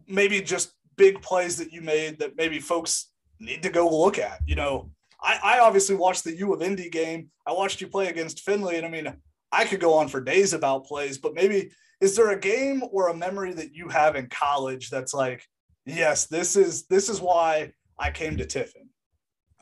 maybe 0.07 0.41
just 0.41 0.73
big 0.95 1.21
plays 1.21 1.57
that 1.57 1.71
you 1.71 1.81
made 1.81 2.19
that 2.19 2.35
maybe 2.37 2.59
folks 2.59 3.11
need 3.39 3.63
to 3.63 3.69
go 3.69 3.89
look 3.89 4.19
at? 4.19 4.39
You 4.45 4.55
know, 4.55 4.91
I, 5.21 5.39
I 5.43 5.59
obviously 5.59 5.95
watched 5.95 6.23
the 6.23 6.35
U 6.37 6.53
of 6.53 6.61
Indy 6.61 6.89
game. 6.89 7.29
I 7.45 7.53
watched 7.53 7.81
you 7.81 7.87
play 7.87 8.07
against 8.07 8.41
Findlay, 8.41 8.77
and 8.77 8.85
I 8.85 8.89
mean, 8.89 9.13
I 9.51 9.65
could 9.65 9.79
go 9.79 9.93
on 9.93 10.07
for 10.07 10.21
days 10.21 10.53
about 10.53 10.85
plays, 10.85 11.17
but 11.17 11.33
maybe 11.33 11.71
is 12.01 12.15
there 12.15 12.31
a 12.31 12.39
game 12.39 12.83
or 12.91 13.07
a 13.07 13.15
memory 13.15 13.53
that 13.53 13.73
you 13.73 13.87
have 13.87 14.15
in 14.15 14.27
college 14.27 14.89
that's 14.89 15.13
like, 15.13 15.47
yes, 15.85 16.25
this 16.25 16.55
is 16.55 16.85
this 16.87 17.07
is 17.07 17.21
why 17.21 17.71
I 17.97 18.11
came 18.11 18.37
to 18.37 18.45
Tiffin? 18.45 18.82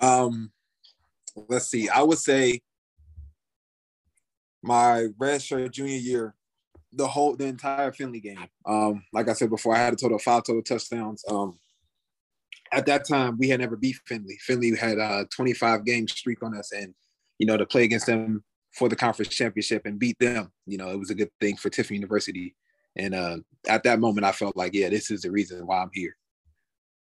Um, 0.01 0.51
let's 1.48 1.67
see. 1.67 1.89
I 1.89 2.01
would 2.01 2.17
say 2.17 2.62
my 4.63 5.08
red 5.17 5.41
shirt 5.41 5.74
junior 5.74 5.98
year, 5.98 6.36
the 6.93 7.08
whole 7.08 7.36
the 7.36 7.46
entire 7.46 7.91
Findlay 7.91 8.20
game. 8.20 8.48
Um, 8.65 9.03
like 9.13 9.29
I 9.29 9.34
said 9.34 9.50
before, 9.50 9.75
I 9.75 9.79
had 9.79 9.93
a 9.93 9.96
total 9.96 10.17
of 10.17 10.24
five 10.24 10.43
total 10.43 10.62
touchdowns. 10.62 11.24
Um, 11.29 11.58
at 12.74 12.86
that 12.86 13.08
time, 13.08 13.38
we 13.38 13.50
had 13.50 13.60
never 13.60 13.75
beat 13.75 13.98
Findlay. 14.08 14.38
Findlay 14.41 14.75
had 14.75 14.98
a 14.98 15.25
25 15.36 15.86
game 15.86 16.08
streak 16.08 16.43
on 16.43 16.58
us, 16.58 16.72
and 16.72 16.93
you 17.38 17.46
know 17.46 17.58
to 17.58 17.65
play 17.65 17.84
against 17.84 18.08
them 18.08 18.43
for 18.74 18.89
the 18.89 18.96
conference 18.96 19.34
championship 19.34 19.86
and 19.86 20.00
beat 20.00 20.17
them, 20.20 20.51
you 20.65 20.77
know, 20.77 20.89
it 20.89 21.00
was 21.00 21.10
a 21.10 21.15
good 21.15 21.29
thing 21.39 21.58
for 21.58 21.70
Tiffin 21.70 21.96
University. 21.96 22.55
And 22.96 23.13
uh, 23.13 23.38
at 23.67 23.84
that 23.84 24.00
moment, 24.00 24.25
I 24.25 24.31
felt 24.31 24.55
like, 24.55 24.74
yeah, 24.74 24.89
this 24.89 25.12
is 25.12 25.22
the 25.22 25.31
reason 25.31 25.65
why 25.65 25.81
I'm 25.81 25.91
here. 25.93 26.15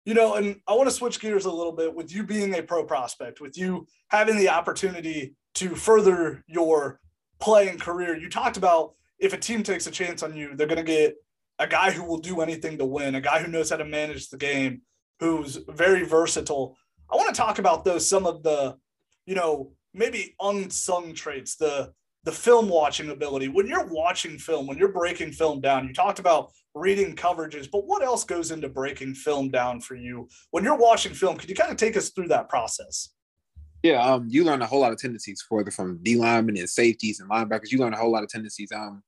You 0.05 0.13
know, 0.13 0.35
and 0.35 0.61
I 0.67 0.73
want 0.73 0.87
to 0.87 0.95
switch 0.95 1.19
gears 1.19 1.45
a 1.45 1.51
little 1.51 1.71
bit 1.71 1.93
with 1.93 2.13
you 2.13 2.23
being 2.23 2.53
a 2.53 2.61
pro 2.61 2.85
prospect, 2.85 3.41
with 3.41 3.57
you 3.57 3.87
having 4.09 4.37
the 4.37 4.49
opportunity 4.49 5.35
to 5.55 5.75
further 5.75 6.43
your 6.47 6.99
playing 7.39 7.79
career. 7.79 8.15
You 8.15 8.29
talked 8.29 8.57
about 8.57 8.93
if 9.17 9.33
a 9.33 9.37
team 9.37 9.63
takes 9.63 9.87
a 9.87 9.91
chance 9.91 10.21
on 10.21 10.35
you, 10.35 10.55
they're 10.55 10.67
going 10.67 10.77
to 10.77 10.83
get 10.83 11.15
a 11.57 11.67
guy 11.67 11.91
who 11.91 12.03
will 12.03 12.19
do 12.19 12.41
anything 12.41 12.77
to 12.77 12.85
win, 12.85 13.15
a 13.15 13.21
guy 13.21 13.41
who 13.41 13.51
knows 13.51 13.69
how 13.69 13.77
to 13.77 13.85
manage 13.85 14.29
the 14.29 14.37
game, 14.37 14.81
who's 15.19 15.57
very 15.69 16.03
versatile. 16.03 16.77
I 17.11 17.15
want 17.15 17.33
to 17.33 17.41
talk 17.41 17.59
about 17.59 17.85
those 17.85 18.07
some 18.07 18.25
of 18.25 18.43
the, 18.43 18.75
you 19.25 19.35
know, 19.35 19.71
maybe 19.93 20.35
unsung 20.39 21.13
traits, 21.13 21.55
the 21.55 21.93
the 22.25 22.31
film 22.31 22.67
watching 22.67 23.11
ability. 23.11 23.47
When 23.47 23.67
you're 23.67 23.85
watching 23.85 24.37
film, 24.37 24.67
when 24.67 24.77
you're 24.77 24.91
breaking 24.91 25.31
film 25.31 25.61
down, 25.61 25.87
you 25.87 25.93
talked 25.93 26.19
about 26.19 26.51
reading 26.73 27.15
coverages, 27.15 27.69
but 27.71 27.85
what 27.85 28.03
else 28.03 28.23
goes 28.23 28.51
into 28.51 28.67
breaking 28.67 29.13
film 29.13 29.49
down 29.49 29.79
for 29.79 29.95
you? 29.95 30.27
When 30.51 30.63
you're 30.63 30.77
watching 30.77 31.13
film, 31.13 31.37
could 31.37 31.49
you 31.49 31.55
kind 31.55 31.71
of 31.71 31.77
take 31.77 31.95
us 31.95 32.09
through 32.09 32.27
that 32.29 32.49
process? 32.49 33.09
Yeah, 33.83 34.03
um, 34.03 34.25
you 34.27 34.43
learn 34.43 34.63
a 34.63 34.65
whole 34.65 34.81
lot 34.81 34.91
of 34.91 34.97
tendencies 34.97 35.45
for 35.47 35.63
the 35.63 35.69
from 35.69 35.99
D 36.01 36.15
linemen 36.15 36.57
and 36.57 36.69
safeties 36.69 37.19
and 37.19 37.29
linebackers. 37.29 37.71
You 37.71 37.77
learn 37.77 37.93
a 37.93 37.97
whole 37.97 38.11
lot 38.11 38.23
of 38.23 38.29
tendencies. 38.29 38.71
Um, 38.71 39.03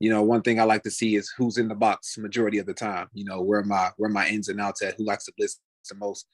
you 0.00 0.08
know, 0.08 0.22
one 0.22 0.40
thing 0.40 0.58
I 0.58 0.64
like 0.64 0.82
to 0.84 0.90
see 0.90 1.16
is 1.16 1.30
who's 1.36 1.58
in 1.58 1.68
the 1.68 1.74
box 1.74 2.16
majority 2.16 2.56
of 2.56 2.64
the 2.64 2.72
time. 2.72 3.08
You 3.12 3.26
know, 3.26 3.42
where 3.42 3.62
my 3.62 3.90
where 3.98 4.08
my 4.08 4.26
ins 4.26 4.48
and 4.48 4.58
outs 4.58 4.82
at, 4.82 4.94
who 4.96 5.04
likes 5.04 5.26
to 5.26 5.32
blitz 5.36 5.60
the 5.90 5.96
most, 5.96 6.26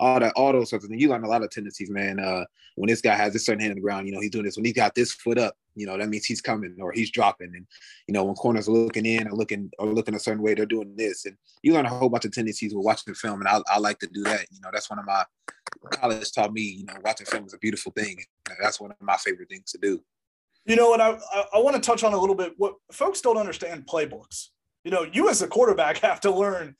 all 0.00 0.20
that, 0.20 0.32
all 0.36 0.52
those 0.52 0.70
sorts 0.70 0.84
of 0.84 0.90
things. 0.90 1.02
You 1.02 1.08
learn 1.08 1.24
a 1.24 1.28
lot 1.28 1.42
of 1.42 1.50
tendencies, 1.50 1.90
man. 1.90 2.18
Uh, 2.18 2.44
when 2.76 2.88
this 2.88 3.00
guy 3.00 3.14
has 3.14 3.32
this 3.32 3.44
certain 3.44 3.60
hand 3.60 3.72
on 3.72 3.76
the 3.76 3.82
ground, 3.82 4.06
you 4.06 4.14
know, 4.14 4.20
he's 4.20 4.30
doing 4.30 4.44
this. 4.44 4.56
When 4.56 4.64
he 4.64 4.72
got 4.72 4.94
this 4.94 5.12
foot 5.12 5.38
up, 5.38 5.54
you 5.74 5.86
know, 5.86 5.96
that 5.96 6.08
means 6.08 6.24
he's 6.24 6.40
coming 6.40 6.76
or 6.80 6.92
he's 6.92 7.10
dropping. 7.10 7.52
And 7.54 7.66
you 8.06 8.14
know, 8.14 8.24
when 8.24 8.34
corners 8.34 8.68
are 8.68 8.72
looking 8.72 9.06
in 9.06 9.28
or 9.28 9.32
looking 9.32 9.70
or 9.78 9.86
looking 9.86 10.14
a 10.14 10.18
certain 10.18 10.42
way, 10.42 10.54
they're 10.54 10.66
doing 10.66 10.94
this. 10.96 11.26
And 11.26 11.36
you 11.62 11.72
learn 11.74 11.86
a 11.86 11.90
whole 11.90 12.08
bunch 12.08 12.24
of 12.24 12.32
tendencies 12.32 12.74
with 12.74 12.84
watching 12.84 13.14
film. 13.14 13.40
And 13.40 13.48
I, 13.48 13.60
I 13.70 13.78
like 13.78 13.98
to 14.00 14.08
do 14.12 14.22
that. 14.24 14.46
You 14.50 14.60
know, 14.60 14.70
that's 14.72 14.90
one 14.90 14.98
of 14.98 15.06
my 15.06 15.24
college 15.90 16.32
taught 16.32 16.52
me. 16.52 16.62
You 16.62 16.84
know, 16.86 16.94
watching 17.04 17.26
film 17.26 17.44
is 17.46 17.54
a 17.54 17.58
beautiful 17.58 17.92
thing. 17.92 18.18
That's 18.60 18.80
one 18.80 18.90
of 18.90 18.96
my 19.00 19.16
favorite 19.16 19.48
things 19.48 19.70
to 19.72 19.78
do. 19.78 20.02
You 20.64 20.76
know, 20.76 20.94
I, 20.94 21.18
I, 21.32 21.44
I 21.54 21.58
want 21.58 21.74
to 21.76 21.82
touch 21.82 22.04
on 22.04 22.12
a 22.12 22.18
little 22.18 22.36
bit 22.36 22.54
what 22.56 22.74
folks 22.92 23.20
don't 23.20 23.36
understand 23.36 23.86
playbooks. 23.86 24.48
You 24.84 24.90
know, 24.90 25.06
you 25.12 25.28
as 25.28 25.42
a 25.42 25.48
quarterback 25.48 25.98
have 25.98 26.20
to 26.20 26.30
learn 26.30 26.76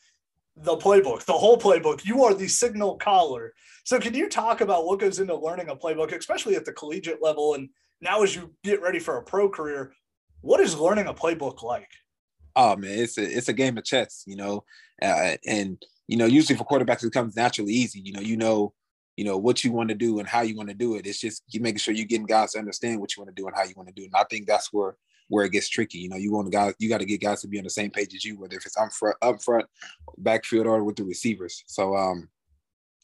the 0.56 0.76
playbook, 0.76 1.24
the 1.24 1.32
whole 1.32 1.58
playbook. 1.58 2.04
You 2.04 2.24
are 2.24 2.34
the 2.34 2.48
signal 2.48 2.96
caller. 2.96 3.52
So, 3.84 3.98
can 3.98 4.14
you 4.14 4.28
talk 4.28 4.60
about 4.60 4.84
what 4.84 5.00
goes 5.00 5.18
into 5.18 5.34
learning 5.34 5.68
a 5.68 5.76
playbook, 5.76 6.16
especially 6.16 6.56
at 6.56 6.64
the 6.64 6.72
collegiate 6.72 7.22
level? 7.22 7.54
And 7.54 7.68
now, 8.00 8.22
as 8.22 8.34
you 8.34 8.54
get 8.62 8.82
ready 8.82 8.98
for 8.98 9.16
a 9.16 9.22
pro 9.22 9.48
career, 9.48 9.92
what 10.40 10.60
is 10.60 10.78
learning 10.78 11.06
a 11.06 11.14
playbook 11.14 11.62
like? 11.62 11.88
Oh 12.54 12.76
man, 12.76 12.98
it's 12.98 13.16
a 13.16 13.22
it's 13.22 13.48
a 13.48 13.54
game 13.54 13.78
of 13.78 13.84
chess, 13.84 14.24
you 14.26 14.36
know, 14.36 14.64
uh, 15.00 15.36
and 15.46 15.82
you 16.06 16.16
know 16.16 16.26
usually 16.26 16.56
for 16.56 16.64
quarterbacks 16.64 17.04
it 17.04 17.12
comes 17.12 17.36
naturally 17.36 17.72
easy. 17.72 18.00
You 18.00 18.12
know, 18.12 18.20
you 18.20 18.36
know 18.36 18.74
you 19.16 19.24
know 19.24 19.38
what 19.38 19.64
you 19.64 19.72
want 19.72 19.88
to 19.88 19.94
do 19.94 20.18
and 20.18 20.28
how 20.28 20.42
you 20.42 20.56
want 20.56 20.68
to 20.68 20.74
do 20.74 20.96
it. 20.96 21.06
It's 21.06 21.20
just 21.20 21.42
you 21.48 21.60
making 21.60 21.78
sure 21.78 21.94
you're 21.94 22.06
getting 22.06 22.26
guys 22.26 22.52
to 22.52 22.58
understand 22.58 23.00
what 23.00 23.16
you 23.16 23.22
want 23.22 23.34
to 23.34 23.40
do 23.40 23.46
and 23.46 23.56
how 23.56 23.64
you 23.64 23.74
want 23.76 23.88
to 23.88 23.94
do 23.94 24.02
it. 24.02 24.06
And 24.06 24.16
I 24.16 24.24
think 24.24 24.46
that's 24.46 24.72
where 24.72 24.96
where 25.32 25.46
it 25.46 25.52
gets 25.52 25.70
tricky. 25.70 25.96
You 25.96 26.10
know, 26.10 26.16
you 26.16 26.30
want 26.30 26.52
guys, 26.52 26.74
you 26.78 26.90
got 26.90 27.00
to 27.00 27.06
get 27.06 27.22
guys 27.22 27.40
to 27.40 27.48
be 27.48 27.56
on 27.56 27.64
the 27.64 27.70
same 27.70 27.90
page 27.90 28.14
as 28.14 28.22
you, 28.22 28.38
whether 28.38 28.54
if 28.54 28.66
it's 28.66 28.76
up 28.76 28.92
front, 28.92 29.16
up 29.22 29.42
front, 29.42 29.64
backfield, 30.18 30.66
or 30.66 30.84
with 30.84 30.96
the 30.96 31.04
receivers. 31.04 31.64
So, 31.66 31.96
um, 31.96 32.28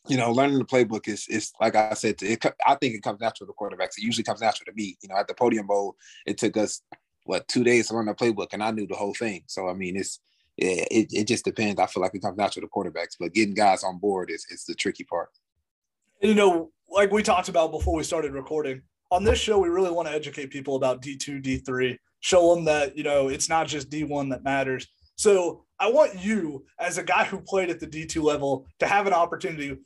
you 0.09 0.19
know, 0.19 0.31
learning 0.31 0.59
the 0.59 0.67
playbook 0.67 1.09
is 1.09 1.27
is 1.29 1.53
like 1.59 1.75
I 1.75 1.95
said. 1.95 2.23
It, 2.23 2.45
I 2.67 2.75
think 2.75 2.95
it 2.95 3.03
comes 3.03 3.21
natural 3.21 3.47
to 3.47 3.55
quarterbacks. 3.55 3.97
It 3.97 4.05
usually 4.05 4.25
comes 4.25 4.43
natural 4.43 4.67
to 4.67 4.73
me. 4.75 4.99
You 5.01 5.09
know, 5.09 5.17
at 5.17 5.27
the 5.27 5.33
Podium 5.33 5.67
Bowl, 5.67 5.97
it 6.27 6.37
took 6.37 6.59
us 6.59 6.83
what 7.25 7.49
two 7.49 7.65
days 7.65 7.89
to 7.89 7.95
learn 7.95 8.05
the 8.05 8.15
playbook, 8.15 8.49
and 8.53 8.63
I 8.63 8.73
knew 8.73 8.87
the 8.87 8.95
whole 8.95 9.15
thing. 9.15 9.45
So, 9.47 9.71
I 9.71 9.73
mean, 9.73 9.97
it's 9.97 10.21
it, 10.59 11.09
it 11.11 11.27
just 11.27 11.47
depends. 11.47 11.81
I 11.81 11.87
feel 11.87 12.03
like 12.03 12.15
it 12.15 12.21
comes 12.21 12.37
natural 12.37 12.67
to 12.67 12.71
quarterbacks, 12.71 13.17
but 13.19 13.33
getting 13.33 13.55
guys 13.55 13.83
on 13.85 13.97
board 13.97 14.31
is 14.31 14.45
is 14.51 14.65
the 14.65 14.75
tricky 14.75 15.05
part 15.05 15.31
you 16.21 16.35
know, 16.35 16.73
like 16.91 17.13
we 17.13 17.23
talked 17.23 17.49
about 17.49 17.71
before 17.71 17.95
we 17.95 18.03
started 18.03 18.33
recording, 18.33 18.83
on 19.11 19.25
this 19.25 19.39
show, 19.39 19.59
we 19.59 19.69
really 19.69 19.91
want 19.91 20.09
to 20.09 20.15
educate 20.15 20.51
people 20.51 20.77
about 20.77 21.03
D2, 21.03 21.43
D3, 21.43 21.99
show 22.21 22.55
them 22.55 22.65
that, 22.65 22.97
you 22.97 23.05
know, 23.05 23.29
it's 23.29 23.49
not 23.49 23.67
just 23.67 23.91
D1 23.91 24.31
that 24.31 24.45
matters. 24.45 24.87
So 25.17 25.65
I 25.81 25.91
want 25.91 26.19
you, 26.19 26.65
as 26.79 26.99
a 26.99 27.03
guy 27.03 27.25
who 27.25 27.41
played 27.41 27.71
at 27.71 27.81
the 27.81 27.87
D2 27.87 28.23
level, 28.23 28.67
to 28.81 28.87
have 28.87 29.07
an 29.07 29.13
opportunity. 29.13 29.77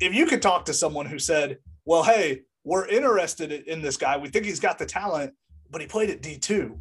If 0.00 0.14
you 0.14 0.26
could 0.26 0.42
talk 0.42 0.64
to 0.66 0.74
someone 0.74 1.06
who 1.06 1.18
said, 1.18 1.58
well, 1.84 2.02
hey, 2.02 2.42
we're 2.64 2.86
interested 2.88 3.52
in 3.52 3.82
this 3.82 3.96
guy, 3.96 4.16
we 4.16 4.28
think 4.28 4.46
he's 4.46 4.60
got 4.60 4.78
the 4.78 4.86
talent, 4.86 5.34
but 5.70 5.80
he 5.80 5.86
played 5.86 6.10
at 6.10 6.22
D2. 6.22 6.78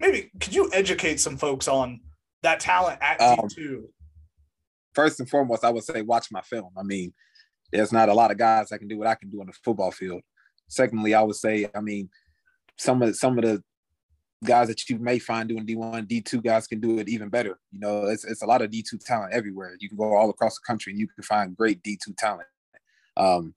Maybe 0.00 0.30
could 0.40 0.54
you 0.54 0.70
educate 0.72 1.20
some 1.20 1.36
folks 1.36 1.68
on 1.68 2.00
that 2.42 2.60
talent 2.60 2.98
at 3.02 3.20
um, 3.20 3.38
D2? 3.38 3.82
First 4.94 5.20
and 5.20 5.28
foremost, 5.28 5.64
I 5.64 5.70
would 5.70 5.84
say 5.84 6.02
watch 6.02 6.28
my 6.30 6.40
film. 6.40 6.70
I 6.76 6.82
mean, 6.82 7.12
there's 7.72 7.92
not 7.92 8.08
a 8.08 8.14
lot 8.14 8.30
of 8.30 8.38
guys 8.38 8.68
that 8.68 8.78
can 8.78 8.88
do 8.88 8.98
what 8.98 9.06
I 9.06 9.14
can 9.14 9.30
do 9.30 9.40
on 9.40 9.46
the 9.46 9.52
football 9.52 9.90
field. 9.90 10.22
Secondly, 10.68 11.14
I 11.14 11.22
would 11.22 11.36
say, 11.36 11.68
I 11.74 11.80
mean, 11.80 12.08
some 12.78 13.02
of 13.02 13.08
the, 13.08 13.14
some 13.14 13.38
of 13.38 13.44
the 13.44 13.62
guys 14.44 14.68
that 14.68 14.88
you 14.88 14.98
may 14.98 15.18
find 15.18 15.48
doing 15.48 15.66
D1, 15.66 16.06
D2 16.06 16.42
guys 16.42 16.66
can 16.66 16.80
do 16.80 16.98
it 16.98 17.08
even 17.08 17.28
better. 17.28 17.58
You 17.72 17.80
know, 17.80 18.06
it's, 18.06 18.24
it's 18.24 18.42
a 18.42 18.46
lot 18.46 18.62
of 18.62 18.70
D2 18.70 19.04
talent 19.04 19.32
everywhere. 19.32 19.76
You 19.80 19.88
can 19.88 19.98
go 19.98 20.14
all 20.14 20.30
across 20.30 20.54
the 20.54 20.66
country 20.66 20.92
and 20.92 21.00
you 21.00 21.08
can 21.08 21.22
find 21.22 21.56
great 21.56 21.82
D2 21.82 22.16
talent. 22.16 22.48
Um, 23.16 23.54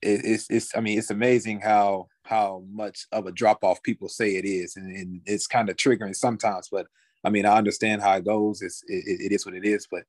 it, 0.00 0.20
it's, 0.24 0.46
it's, 0.50 0.76
I 0.76 0.80
mean, 0.80 0.98
it's 0.98 1.10
amazing 1.10 1.60
how, 1.60 2.08
how 2.24 2.64
much 2.70 3.06
of 3.10 3.26
a 3.26 3.32
drop 3.32 3.64
off 3.64 3.82
people 3.82 4.08
say 4.08 4.36
it 4.36 4.44
is. 4.44 4.76
And, 4.76 4.94
and 4.94 5.20
it's 5.26 5.46
kind 5.46 5.68
of 5.68 5.76
triggering 5.76 6.14
sometimes, 6.14 6.68
but 6.70 6.86
I 7.24 7.30
mean, 7.30 7.46
I 7.46 7.56
understand 7.56 8.02
how 8.02 8.16
it 8.16 8.24
goes. 8.24 8.62
It's, 8.62 8.82
it, 8.86 9.20
it 9.20 9.32
is 9.32 9.44
what 9.44 9.54
it 9.54 9.64
is, 9.64 9.86
but 9.90 10.04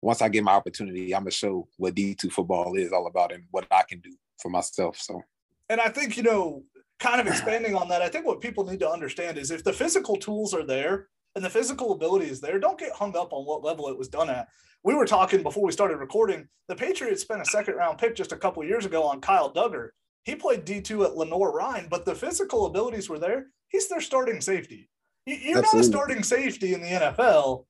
once 0.00 0.22
I 0.22 0.28
get 0.28 0.44
my 0.44 0.52
opportunity, 0.52 1.14
I'm 1.14 1.22
gonna 1.22 1.30
show 1.30 1.68
what 1.76 1.94
D2 1.94 2.30
football 2.30 2.74
is 2.74 2.92
all 2.92 3.06
about 3.06 3.32
and 3.32 3.44
what 3.50 3.66
I 3.70 3.82
can 3.88 4.00
do 4.00 4.14
for 4.40 4.48
myself. 4.48 4.98
So, 4.98 5.22
and 5.68 5.80
I 5.80 5.88
think 5.88 6.16
you 6.16 6.22
know, 6.22 6.62
kind 6.98 7.20
of 7.20 7.26
expanding 7.26 7.74
on 7.74 7.88
that, 7.88 8.02
I 8.02 8.08
think 8.08 8.26
what 8.26 8.40
people 8.40 8.64
need 8.64 8.80
to 8.80 8.90
understand 8.90 9.38
is 9.38 9.50
if 9.50 9.64
the 9.64 9.72
physical 9.72 10.16
tools 10.16 10.52
are 10.54 10.64
there 10.64 11.08
and 11.34 11.44
the 11.44 11.50
physical 11.50 11.92
ability 11.92 12.26
is 12.26 12.40
there, 12.40 12.58
don't 12.58 12.78
get 12.78 12.92
hung 12.92 13.16
up 13.16 13.32
on 13.32 13.44
what 13.44 13.62
level 13.62 13.88
it 13.88 13.98
was 13.98 14.08
done 14.08 14.30
at. 14.30 14.48
We 14.84 14.94
were 14.94 15.06
talking 15.06 15.42
before 15.42 15.64
we 15.64 15.72
started 15.72 15.98
recording. 15.98 16.48
The 16.68 16.76
Patriots 16.76 17.22
spent 17.22 17.42
a 17.42 17.46
second 17.46 17.74
round 17.74 17.98
pick 17.98 18.14
just 18.14 18.32
a 18.32 18.36
couple 18.36 18.64
years 18.64 18.84
ago 18.86 19.02
on 19.04 19.20
Kyle 19.20 19.52
Dugger. 19.52 19.90
He 20.24 20.34
played 20.34 20.64
D2 20.64 21.04
at 21.04 21.16
Lenoir-Rhyne, 21.16 21.88
but 21.90 22.04
the 22.04 22.14
physical 22.14 22.66
abilities 22.66 23.08
were 23.08 23.18
there. 23.18 23.46
He's 23.68 23.88
their 23.88 24.00
starting 24.00 24.40
safety. 24.40 24.88
You're 25.26 25.58
Absolutely. 25.58 25.62
not 25.62 25.80
a 25.80 25.84
starting 25.84 26.22
safety 26.22 26.74
in 26.74 26.80
the 26.80 26.88
NFL 26.88 27.64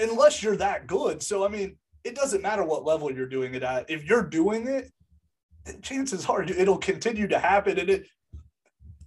unless 0.00 0.42
you're 0.42 0.56
that 0.56 0.86
good. 0.86 1.22
So 1.22 1.44
I 1.44 1.48
mean, 1.48 1.76
it 2.04 2.14
doesn't 2.14 2.42
matter 2.42 2.64
what 2.64 2.84
level 2.84 3.12
you're 3.12 3.26
doing 3.26 3.54
it 3.54 3.62
at. 3.62 3.88
If 3.88 4.04
you're 4.04 4.22
doing 4.22 4.66
it, 4.66 4.92
chances 5.82 6.26
are 6.26 6.42
it'll 6.42 6.78
continue 6.78 7.26
to 7.28 7.38
happen. 7.38 7.78
And 7.78 7.88
it, 7.88 8.06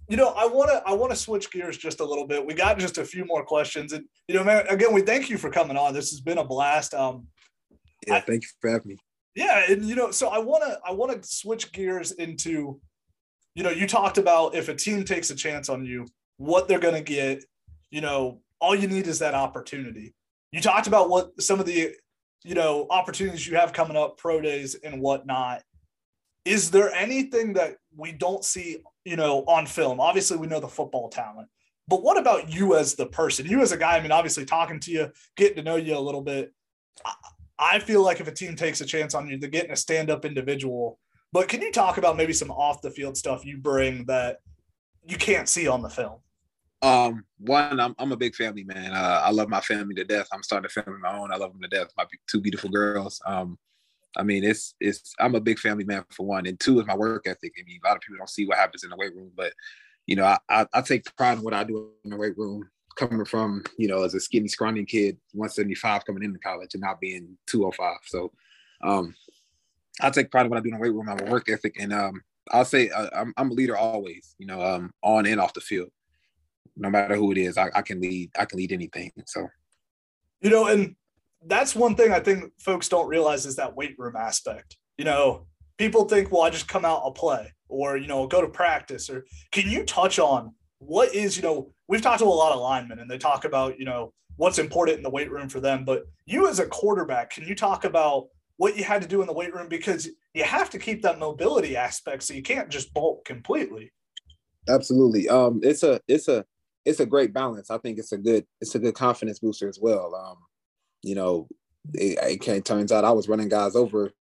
you 0.08 0.16
know, 0.16 0.28
I 0.28 0.46
want 0.46 0.70
to 0.70 0.82
I 0.86 0.94
want 0.94 1.12
to 1.12 1.16
switch 1.16 1.50
gears 1.50 1.76
just 1.76 2.00
a 2.00 2.04
little 2.04 2.26
bit. 2.26 2.44
We 2.44 2.54
got 2.54 2.78
just 2.78 2.96
a 2.98 3.04
few 3.04 3.26
more 3.26 3.44
questions, 3.44 3.92
and 3.92 4.04
you 4.26 4.34
know, 4.34 4.42
man, 4.42 4.66
again, 4.68 4.92
we 4.94 5.02
thank 5.02 5.28
you 5.28 5.36
for 5.36 5.50
coming 5.50 5.76
on. 5.76 5.92
This 5.92 6.10
has 6.10 6.20
been 6.20 6.38
a 6.38 6.44
blast. 6.44 6.94
Um, 6.94 7.26
yeah, 8.06 8.20
thank 8.20 8.42
you 8.42 8.48
for 8.60 8.70
having 8.70 8.88
me. 8.88 8.96
Yeah, 9.34 9.70
and 9.70 9.84
you 9.84 9.94
know, 9.94 10.10
so 10.10 10.28
I 10.28 10.38
want 10.38 10.64
to 10.64 10.78
I 10.84 10.92
want 10.92 11.22
to 11.22 11.28
switch 11.28 11.72
gears 11.72 12.12
into, 12.12 12.80
you 13.54 13.62
know, 13.62 13.70
you 13.70 13.86
talked 13.86 14.16
about 14.16 14.54
if 14.54 14.68
a 14.68 14.74
team 14.74 15.04
takes 15.04 15.30
a 15.30 15.34
chance 15.34 15.68
on 15.68 15.84
you, 15.84 16.06
what 16.38 16.68
they're 16.68 16.78
going 16.78 16.94
to 16.94 17.02
get. 17.02 17.44
You 17.90 18.00
know, 18.00 18.40
all 18.60 18.74
you 18.74 18.88
need 18.88 19.06
is 19.06 19.18
that 19.18 19.34
opportunity. 19.34 20.14
You 20.52 20.60
talked 20.60 20.86
about 20.86 21.10
what 21.10 21.40
some 21.40 21.60
of 21.60 21.66
the, 21.66 21.94
you 22.44 22.54
know, 22.54 22.86
opportunities 22.90 23.46
you 23.46 23.56
have 23.56 23.72
coming 23.74 23.96
up, 23.96 24.16
pro 24.16 24.40
days 24.40 24.74
and 24.74 25.00
whatnot. 25.02 25.62
Is 26.48 26.70
there 26.70 26.90
anything 26.94 27.52
that 27.54 27.76
we 27.94 28.10
don't 28.10 28.42
see, 28.42 28.78
you 29.04 29.16
know, 29.16 29.44
on 29.46 29.66
film? 29.66 30.00
Obviously, 30.00 30.38
we 30.38 30.46
know 30.46 30.60
the 30.60 30.66
football 30.68 31.10
talent, 31.10 31.46
but 31.88 32.02
what 32.02 32.16
about 32.16 32.50
you 32.50 32.74
as 32.74 32.94
the 32.94 33.04
person? 33.04 33.44
You 33.44 33.60
as 33.60 33.72
a 33.72 33.76
guy, 33.76 33.98
I 33.98 34.00
mean, 34.00 34.12
obviously 34.12 34.46
talking 34.46 34.80
to 34.80 34.90
you, 34.90 35.12
getting 35.36 35.56
to 35.56 35.62
know 35.62 35.76
you 35.76 35.94
a 35.94 36.00
little 36.00 36.22
bit. 36.22 36.54
I 37.58 37.80
feel 37.80 38.02
like 38.02 38.20
if 38.20 38.28
a 38.28 38.32
team 38.32 38.56
takes 38.56 38.80
a 38.80 38.86
chance 38.86 39.14
on 39.14 39.28
you, 39.28 39.38
they're 39.38 39.50
getting 39.50 39.72
a 39.72 39.76
stand 39.76 40.10
up 40.10 40.24
individual. 40.24 40.98
But 41.32 41.48
can 41.48 41.60
you 41.60 41.70
talk 41.70 41.98
about 41.98 42.16
maybe 42.16 42.32
some 42.32 42.50
off 42.50 42.80
the 42.80 42.90
field 42.90 43.18
stuff 43.18 43.44
you 43.44 43.58
bring 43.58 44.06
that 44.06 44.38
you 45.06 45.18
can't 45.18 45.50
see 45.50 45.68
on 45.68 45.82
the 45.82 45.90
film? 45.90 46.20
Um, 46.80 47.24
one, 47.38 47.78
I'm 47.78 47.94
I'm 47.98 48.12
a 48.12 48.16
big 48.16 48.34
family 48.34 48.64
man. 48.64 48.92
Uh, 48.92 49.20
I 49.22 49.32
love 49.32 49.50
my 49.50 49.60
family 49.60 49.94
to 49.96 50.04
death. 50.04 50.28
I'm 50.32 50.42
starting 50.42 50.64
a 50.64 50.68
family 50.70 50.98
my 50.98 51.18
own. 51.18 51.30
I 51.30 51.36
love 51.36 51.52
them 51.52 51.60
to 51.60 51.68
death. 51.68 51.88
My 51.98 52.06
two 52.30 52.40
beautiful 52.40 52.70
girls. 52.70 53.20
Um, 53.26 53.58
I 54.16 54.22
mean, 54.22 54.44
it's 54.44 54.74
it's 54.80 55.14
I'm 55.20 55.34
a 55.34 55.40
big 55.40 55.58
family 55.58 55.84
man 55.84 56.04
for 56.10 56.26
one, 56.26 56.46
and 56.46 56.58
two 56.58 56.80
is 56.80 56.86
my 56.86 56.96
work 56.96 57.26
ethic. 57.26 57.52
I 57.58 57.62
mean, 57.64 57.80
a 57.84 57.88
lot 57.88 57.96
of 57.96 58.02
people 58.02 58.18
don't 58.18 58.28
see 58.28 58.46
what 58.46 58.58
happens 58.58 58.84
in 58.84 58.90
the 58.90 58.96
weight 58.96 59.14
room, 59.14 59.30
but 59.36 59.52
you 60.06 60.16
know, 60.16 60.24
I, 60.24 60.38
I, 60.48 60.66
I 60.72 60.80
take 60.80 61.14
pride 61.16 61.38
in 61.38 61.44
what 61.44 61.54
I 61.54 61.64
do 61.64 61.90
in 62.02 62.10
the 62.10 62.16
weight 62.16 62.36
room 62.36 62.68
coming 62.96 63.24
from, 63.24 63.62
you 63.76 63.86
know, 63.86 64.02
as 64.02 64.14
a 64.14 64.20
skinny, 64.20 64.48
scrawny 64.48 64.84
kid, 64.84 65.18
175 65.32 66.04
coming 66.04 66.24
into 66.24 66.38
college 66.38 66.74
and 66.74 66.80
not 66.80 66.98
being 66.98 67.36
205. 67.46 67.98
So 68.04 68.32
um, 68.82 69.14
I 70.00 70.10
take 70.10 70.30
pride 70.30 70.46
in 70.46 70.50
what 70.50 70.58
I 70.58 70.62
do 70.62 70.70
in 70.70 70.74
the 70.74 70.80
weight 70.80 70.94
room. 70.94 71.08
I'm 71.08 71.20
a 71.20 71.30
work 71.30 71.48
ethic. 71.48 71.76
And 71.78 71.92
um, 71.92 72.22
I'll 72.50 72.64
say 72.64 72.88
uh, 72.88 73.10
I'm, 73.14 73.34
I'm, 73.36 73.50
a 73.50 73.54
leader 73.54 73.76
always, 73.76 74.34
you 74.38 74.46
know, 74.46 74.62
um, 74.62 74.92
on 75.02 75.26
and 75.26 75.40
off 75.40 75.54
the 75.54 75.60
field. 75.60 75.90
No 76.76 76.88
matter 76.88 77.14
who 77.14 77.30
it 77.32 77.38
is, 77.38 77.58
I, 77.58 77.70
I 77.74 77.82
can 77.82 78.00
lead. 78.00 78.30
I 78.38 78.46
can 78.46 78.58
lead 78.58 78.72
anything. 78.72 79.12
So, 79.26 79.46
you 80.40 80.50
know, 80.50 80.68
and 80.68 80.96
that's 81.46 81.74
one 81.74 81.94
thing 81.94 82.12
I 82.12 82.20
think 82.20 82.52
folks 82.58 82.88
don't 82.88 83.08
realize 83.08 83.46
is 83.46 83.56
that 83.56 83.76
weight 83.76 83.94
room 83.98 84.16
aspect. 84.16 84.76
You 84.96 85.04
know, 85.04 85.46
people 85.76 86.04
think, 86.04 86.30
well, 86.30 86.42
I 86.42 86.50
just 86.50 86.68
come 86.68 86.84
out, 86.84 87.02
I'll 87.04 87.12
play, 87.12 87.52
or 87.68 87.96
you 87.96 88.06
know, 88.06 88.26
go 88.26 88.40
to 88.40 88.48
practice. 88.48 89.08
Or 89.08 89.24
can 89.52 89.70
you 89.70 89.84
touch 89.84 90.18
on 90.18 90.54
what 90.78 91.14
is, 91.14 91.36
you 91.36 91.42
know, 91.42 91.72
we've 91.88 92.02
talked 92.02 92.20
to 92.20 92.24
a 92.24 92.28
lot 92.28 92.52
of 92.52 92.60
linemen 92.60 92.98
and 92.98 93.10
they 93.10 93.18
talk 93.18 93.44
about, 93.44 93.78
you 93.78 93.84
know, 93.84 94.12
what's 94.36 94.58
important 94.58 94.96
in 94.96 95.02
the 95.02 95.10
weight 95.10 95.30
room 95.30 95.48
for 95.48 95.60
them. 95.60 95.84
But 95.84 96.04
you 96.26 96.48
as 96.48 96.58
a 96.58 96.66
quarterback, 96.66 97.30
can 97.30 97.44
you 97.44 97.54
talk 97.54 97.84
about 97.84 98.28
what 98.56 98.76
you 98.76 98.84
had 98.84 99.02
to 99.02 99.08
do 99.08 99.20
in 99.20 99.26
the 99.26 99.32
weight 99.32 99.54
room? 99.54 99.68
Because 99.68 100.08
you 100.34 100.44
have 100.44 100.70
to 100.70 100.78
keep 100.78 101.02
that 101.02 101.18
mobility 101.18 101.76
aspect. 101.76 102.22
So 102.22 102.34
you 102.34 102.42
can't 102.42 102.68
just 102.68 102.92
bulk 102.94 103.24
completely. 103.24 103.92
Absolutely. 104.68 105.28
Um, 105.28 105.60
it's 105.62 105.82
a, 105.82 106.00
it's 106.06 106.28
a, 106.28 106.44
it's 106.84 107.00
a 107.00 107.06
great 107.06 107.32
balance. 107.32 107.70
I 107.70 107.78
think 107.78 107.98
it's 107.98 108.12
a 108.12 108.18
good, 108.18 108.46
it's 108.60 108.74
a 108.74 108.78
good 108.78 108.94
confidence 108.94 109.40
booster 109.40 109.68
as 109.68 109.78
well. 109.80 110.14
Um, 110.14 110.36
you 111.02 111.14
know, 111.14 111.48
it, 111.94 112.42
it 112.44 112.64
turns 112.64 112.92
out 112.92 113.04
I 113.04 113.12
was 113.12 113.28
running 113.28 113.48
guys 113.48 113.76
over 113.76 114.12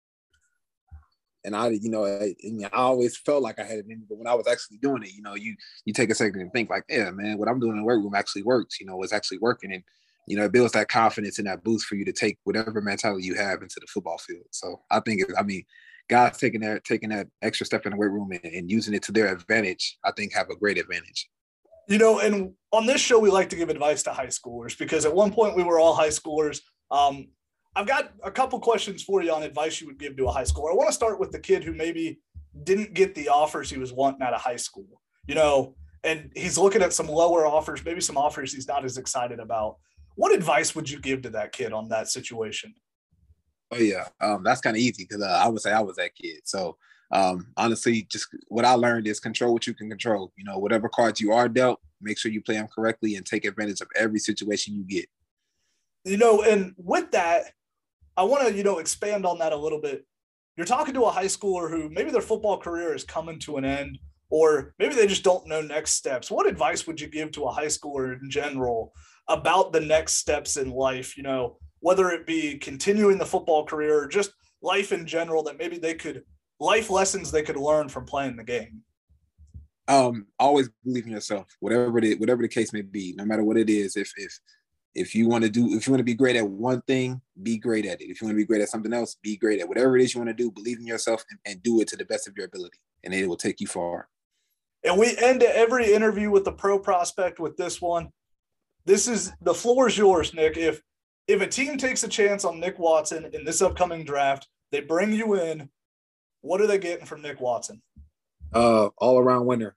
and 1.46 1.54
I, 1.54 1.68
you 1.68 1.88
know, 1.90 2.04
I, 2.04 2.34
I, 2.64 2.82
always 2.82 3.16
felt 3.16 3.42
like 3.42 3.60
I 3.60 3.62
had 3.62 3.78
it 3.78 3.86
in 3.88 4.04
but 4.08 4.18
when 4.18 4.26
I 4.26 4.34
was 4.34 4.48
actually 4.48 4.78
doing 4.78 5.04
it, 5.04 5.14
you 5.14 5.22
know, 5.22 5.34
you 5.34 5.54
you 5.84 5.92
take 5.92 6.10
a 6.10 6.14
second 6.14 6.40
and 6.40 6.52
think 6.52 6.68
like, 6.68 6.82
yeah, 6.88 7.10
man, 7.12 7.38
what 7.38 7.48
I'm 7.48 7.60
doing 7.60 7.74
in 7.74 7.78
the 7.78 7.84
work 7.84 8.02
room 8.02 8.16
actually 8.16 8.42
works. 8.42 8.80
You 8.80 8.86
know, 8.86 9.00
it's 9.02 9.12
actually 9.12 9.38
working, 9.38 9.72
and 9.72 9.84
you 10.26 10.36
know, 10.36 10.44
it 10.44 10.52
builds 10.52 10.72
that 10.72 10.88
confidence 10.88 11.38
and 11.38 11.46
that 11.46 11.62
boost 11.62 11.86
for 11.86 11.94
you 11.94 12.04
to 12.04 12.12
take 12.12 12.38
whatever 12.42 12.80
mentality 12.80 13.24
you 13.24 13.36
have 13.36 13.62
into 13.62 13.76
the 13.80 13.86
football 13.86 14.18
field. 14.18 14.46
So 14.50 14.82
I 14.90 14.98
think, 14.98 15.22
I 15.38 15.44
mean, 15.44 15.62
guys 16.08 16.36
taking 16.36 16.62
that 16.62 16.84
taking 16.84 17.10
that 17.10 17.28
extra 17.42 17.64
step 17.64 17.86
in 17.86 17.92
the 17.92 17.96
weight 17.96 18.10
room 18.10 18.32
and, 18.32 18.52
and 18.52 18.70
using 18.70 18.92
it 18.92 19.04
to 19.04 19.12
their 19.12 19.32
advantage, 19.32 19.98
I 20.04 20.10
think 20.10 20.34
have 20.34 20.50
a 20.50 20.56
great 20.56 20.78
advantage. 20.78 21.28
You 21.88 21.98
know, 21.98 22.18
and 22.18 22.52
on 22.72 22.86
this 22.86 23.00
show, 23.00 23.18
we 23.18 23.30
like 23.30 23.48
to 23.50 23.56
give 23.56 23.68
advice 23.68 24.02
to 24.04 24.12
high 24.12 24.26
schoolers 24.26 24.76
because 24.76 25.04
at 25.04 25.14
one 25.14 25.32
point 25.32 25.56
we 25.56 25.62
were 25.62 25.78
all 25.78 25.94
high 25.94 26.08
schoolers. 26.08 26.60
Um, 26.90 27.28
I've 27.76 27.86
got 27.86 28.12
a 28.24 28.30
couple 28.30 28.58
questions 28.58 29.02
for 29.02 29.22
you 29.22 29.32
on 29.32 29.42
advice 29.42 29.80
you 29.80 29.86
would 29.86 29.98
give 29.98 30.16
to 30.16 30.26
a 30.26 30.32
high 30.32 30.44
schooler. 30.44 30.72
I 30.72 30.74
want 30.74 30.88
to 30.88 30.94
start 30.94 31.20
with 31.20 31.30
the 31.30 31.38
kid 31.38 31.62
who 31.62 31.74
maybe 31.74 32.18
didn't 32.64 32.94
get 32.94 33.14
the 33.14 33.28
offers 33.28 33.70
he 33.70 33.78
was 33.78 33.92
wanting 33.92 34.22
out 34.22 34.32
of 34.32 34.40
high 34.40 34.56
school, 34.56 35.02
you 35.26 35.34
know, 35.34 35.74
and 36.02 36.30
he's 36.34 36.56
looking 36.56 36.82
at 36.82 36.92
some 36.92 37.08
lower 37.08 37.46
offers, 37.46 37.84
maybe 37.84 38.00
some 38.00 38.16
offers 38.16 38.52
he's 38.52 38.66
not 38.66 38.84
as 38.84 38.96
excited 38.96 39.40
about. 39.40 39.76
What 40.14 40.34
advice 40.34 40.74
would 40.74 40.88
you 40.88 41.00
give 41.00 41.22
to 41.22 41.30
that 41.30 41.52
kid 41.52 41.72
on 41.72 41.88
that 41.90 42.08
situation? 42.08 42.74
Oh 43.70 43.78
yeah, 43.78 44.06
um, 44.20 44.42
that's 44.42 44.60
kind 44.60 44.76
of 44.76 44.80
easy 44.80 45.04
because 45.08 45.22
uh, 45.22 45.40
I 45.44 45.48
would 45.48 45.60
say 45.60 45.72
I 45.72 45.80
was 45.80 45.96
that 45.96 46.14
kid. 46.14 46.40
So 46.44 46.78
um, 47.10 47.46
honestly, 47.56 48.06
just 48.10 48.28
what 48.48 48.64
I 48.64 48.72
learned 48.72 49.06
is 49.06 49.20
control 49.20 49.52
what 49.52 49.66
you 49.66 49.74
can 49.74 49.88
control. 49.88 50.32
You 50.36 50.44
know, 50.44 50.58
whatever 50.58 50.88
cards 50.88 51.20
you 51.20 51.32
are 51.32 51.48
dealt, 51.48 51.80
make 52.00 52.18
sure 52.18 52.30
you 52.30 52.42
play 52.42 52.54
them 52.54 52.68
correctly 52.74 53.16
and 53.16 53.24
take 53.24 53.44
advantage 53.44 53.80
of 53.80 53.88
every 53.94 54.18
situation 54.18 54.74
you 54.74 54.84
get. 54.84 55.08
You 56.04 56.16
know, 56.16 56.42
and 56.42 56.74
with 56.76 57.10
that, 57.12 57.52
I 58.16 58.22
want 58.24 58.46
to, 58.46 58.54
you 58.54 58.64
know, 58.64 58.78
expand 58.78 59.26
on 59.26 59.38
that 59.38 59.52
a 59.52 59.56
little 59.56 59.80
bit. 59.80 60.04
You're 60.56 60.66
talking 60.66 60.94
to 60.94 61.04
a 61.04 61.10
high 61.10 61.26
schooler 61.26 61.70
who 61.70 61.90
maybe 61.90 62.10
their 62.10 62.22
football 62.22 62.58
career 62.58 62.94
is 62.94 63.04
coming 63.04 63.38
to 63.40 63.56
an 63.58 63.64
end, 63.64 63.98
or 64.30 64.74
maybe 64.78 64.94
they 64.94 65.06
just 65.06 65.22
don't 65.22 65.46
know 65.46 65.60
next 65.60 65.92
steps. 65.92 66.30
What 66.30 66.46
advice 66.46 66.86
would 66.86 67.00
you 67.00 67.08
give 67.08 67.30
to 67.32 67.44
a 67.44 67.52
high 67.52 67.66
schooler 67.66 68.20
in 68.20 68.30
general 68.30 68.92
about 69.28 69.72
the 69.72 69.80
next 69.80 70.14
steps 70.14 70.56
in 70.56 70.70
life? 70.70 71.16
You 71.16 71.24
know, 71.24 71.58
whether 71.80 72.10
it 72.10 72.26
be 72.26 72.58
continuing 72.58 73.18
the 73.18 73.26
football 73.26 73.66
career 73.66 74.02
or 74.02 74.08
just 74.08 74.32
life 74.62 74.92
in 74.92 75.06
general 75.06 75.42
that 75.44 75.58
maybe 75.58 75.78
they 75.78 75.94
could 75.94 76.22
life 76.60 76.90
lessons 76.90 77.30
they 77.30 77.42
could 77.42 77.56
learn 77.56 77.88
from 77.88 78.04
playing 78.04 78.36
the 78.36 78.44
game. 78.44 78.82
Um, 79.88 80.26
always 80.38 80.68
believe 80.84 81.06
in 81.06 81.12
yourself, 81.12 81.46
whatever 81.60 81.98
it, 81.98 82.18
whatever 82.18 82.42
the 82.42 82.48
case 82.48 82.72
may 82.72 82.82
be, 82.82 83.14
no 83.16 83.24
matter 83.24 83.44
what 83.44 83.56
it 83.56 83.70
is. 83.70 83.96
If 83.96 84.12
if 84.16 84.38
if 84.94 85.14
you 85.14 85.28
want 85.28 85.44
to 85.44 85.50
do, 85.50 85.74
if 85.74 85.86
you 85.86 85.92
want 85.92 86.00
to 86.00 86.04
be 86.04 86.14
great 86.14 86.36
at 86.36 86.48
one 86.48 86.80
thing, 86.82 87.20
be 87.42 87.58
great 87.58 87.86
at 87.86 88.00
it. 88.00 88.10
If 88.10 88.20
you 88.20 88.26
want 88.26 88.34
to 88.34 88.42
be 88.42 88.46
great 88.46 88.62
at 88.62 88.68
something 88.68 88.92
else, 88.92 89.16
be 89.22 89.36
great 89.36 89.60
at 89.60 89.68
whatever 89.68 89.96
it 89.96 90.02
is 90.02 90.14
you 90.14 90.20
want 90.20 90.30
to 90.30 90.42
do. 90.42 90.50
Believe 90.50 90.78
in 90.78 90.86
yourself 90.86 91.24
and, 91.30 91.38
and 91.44 91.62
do 91.62 91.80
it 91.80 91.88
to 91.88 91.96
the 91.96 92.04
best 92.04 92.26
of 92.26 92.36
your 92.36 92.46
ability, 92.46 92.78
and 93.04 93.14
it 93.14 93.28
will 93.28 93.36
take 93.36 93.60
you 93.60 93.66
far. 93.66 94.08
And 94.82 94.98
we 94.98 95.16
end 95.18 95.42
every 95.42 95.92
interview 95.92 96.30
with 96.30 96.44
the 96.44 96.52
pro 96.52 96.78
prospect 96.78 97.38
with 97.38 97.56
this 97.56 97.80
one. 97.80 98.10
This 98.86 99.06
is 99.06 99.32
the 99.40 99.54
floor 99.54 99.88
is 99.88 99.98
yours, 99.98 100.34
Nick. 100.34 100.56
If 100.56 100.80
if 101.28 101.40
a 101.40 101.46
team 101.46 101.76
takes 101.76 102.02
a 102.02 102.08
chance 102.08 102.44
on 102.44 102.58
Nick 102.58 102.78
Watson 102.78 103.28
in 103.32 103.44
this 103.44 103.62
upcoming 103.62 104.04
draft, 104.04 104.48
they 104.72 104.80
bring 104.80 105.12
you 105.12 105.34
in. 105.34 105.68
What 106.46 106.60
are 106.60 106.66
they 106.66 106.78
getting 106.78 107.06
from 107.06 107.22
Nick 107.22 107.40
Watson? 107.40 107.82
Uh, 108.52 108.86
all 108.98 109.18
around 109.18 109.46
winner. 109.46 109.74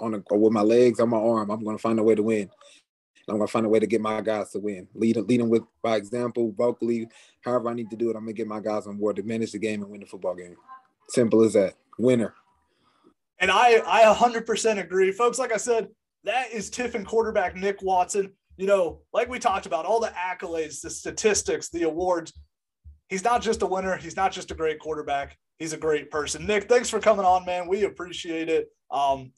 On 0.00 0.14
a, 0.14 0.34
with 0.34 0.52
my 0.52 0.62
legs, 0.62 0.98
on 0.98 1.08
my 1.08 1.18
arm, 1.18 1.50
I'm 1.50 1.62
going 1.62 1.76
to 1.76 1.82
find 1.82 1.98
a 1.98 2.02
way 2.02 2.14
to 2.14 2.22
win. 2.22 2.50
I'm 3.28 3.36
gonna 3.36 3.46
find 3.46 3.64
a 3.64 3.68
way 3.68 3.78
to 3.78 3.86
get 3.86 4.00
my 4.00 4.20
guys 4.20 4.50
to 4.50 4.58
win. 4.58 4.86
Lead, 4.94 5.16
lead 5.16 5.40
them 5.40 5.48
with 5.48 5.62
by 5.82 5.96
example, 5.96 6.52
vocally, 6.56 7.08
however 7.42 7.70
I 7.70 7.74
need 7.74 7.90
to 7.90 7.96
do 7.96 8.10
it. 8.10 8.16
I'm 8.16 8.24
gonna 8.24 8.34
get 8.34 8.46
my 8.46 8.60
guys 8.60 8.86
on 8.86 8.98
board 8.98 9.16
to 9.16 9.22
manage 9.22 9.52
the 9.52 9.58
game 9.58 9.82
and 9.82 9.90
win 9.90 10.00
the 10.00 10.06
football 10.06 10.34
game. 10.34 10.56
Simple 11.08 11.42
as 11.42 11.54
that. 11.54 11.74
Winner. 11.98 12.34
And 13.40 13.50
I, 13.50 13.82
I 13.86 14.14
100% 14.14 14.78
agree, 14.78 15.12
folks. 15.12 15.38
Like 15.38 15.52
I 15.52 15.56
said, 15.56 15.88
that 16.24 16.50
is 16.52 16.70
Tiffin 16.70 17.04
quarterback 17.04 17.56
Nick 17.56 17.82
Watson. 17.82 18.32
You 18.56 18.66
know, 18.66 19.00
like 19.12 19.28
we 19.28 19.38
talked 19.38 19.66
about, 19.66 19.84
all 19.84 20.00
the 20.00 20.12
accolades, 20.12 20.80
the 20.80 20.90
statistics, 20.90 21.68
the 21.68 21.82
awards. 21.82 22.32
He's 23.08 23.24
not 23.24 23.42
just 23.42 23.62
a 23.62 23.66
winner. 23.66 23.96
He's 23.96 24.16
not 24.16 24.32
just 24.32 24.50
a 24.50 24.54
great 24.54 24.78
quarterback. 24.78 25.36
He's 25.58 25.72
a 25.72 25.78
great 25.78 26.10
person. 26.10 26.46
Nick, 26.46 26.68
thanks 26.68 26.90
for 26.90 27.00
coming 27.00 27.24
on, 27.24 27.44
man. 27.44 27.68
We 27.68 27.84
appreciate 27.84 28.48
it. 28.48 28.68
Um, 28.90 29.32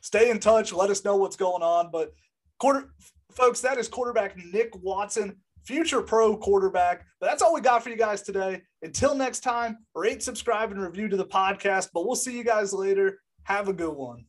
stay 0.00 0.30
in 0.30 0.38
touch. 0.38 0.72
Let 0.72 0.90
us 0.90 1.04
know 1.04 1.16
what's 1.16 1.36
going 1.36 1.62
on. 1.62 1.90
But 1.90 2.12
quarter 2.58 2.90
folks, 3.32 3.60
that 3.60 3.78
is 3.78 3.88
quarterback 3.88 4.36
Nick 4.52 4.74
Watson, 4.82 5.36
future 5.64 6.00
pro 6.00 6.36
quarterback. 6.36 7.04
But 7.20 7.26
that's 7.28 7.42
all 7.42 7.52
we 7.52 7.60
got 7.60 7.82
for 7.82 7.90
you 7.90 7.96
guys 7.96 8.22
today. 8.22 8.62
Until 8.82 9.14
next 9.14 9.40
time, 9.40 9.78
rate, 9.94 10.22
subscribe, 10.22 10.70
and 10.70 10.80
review 10.80 11.08
to 11.08 11.16
the 11.16 11.26
podcast. 11.26 11.88
But 11.92 12.06
we'll 12.06 12.16
see 12.16 12.36
you 12.36 12.44
guys 12.44 12.72
later. 12.72 13.20
Have 13.44 13.68
a 13.68 13.72
good 13.72 13.94
one. 13.94 14.26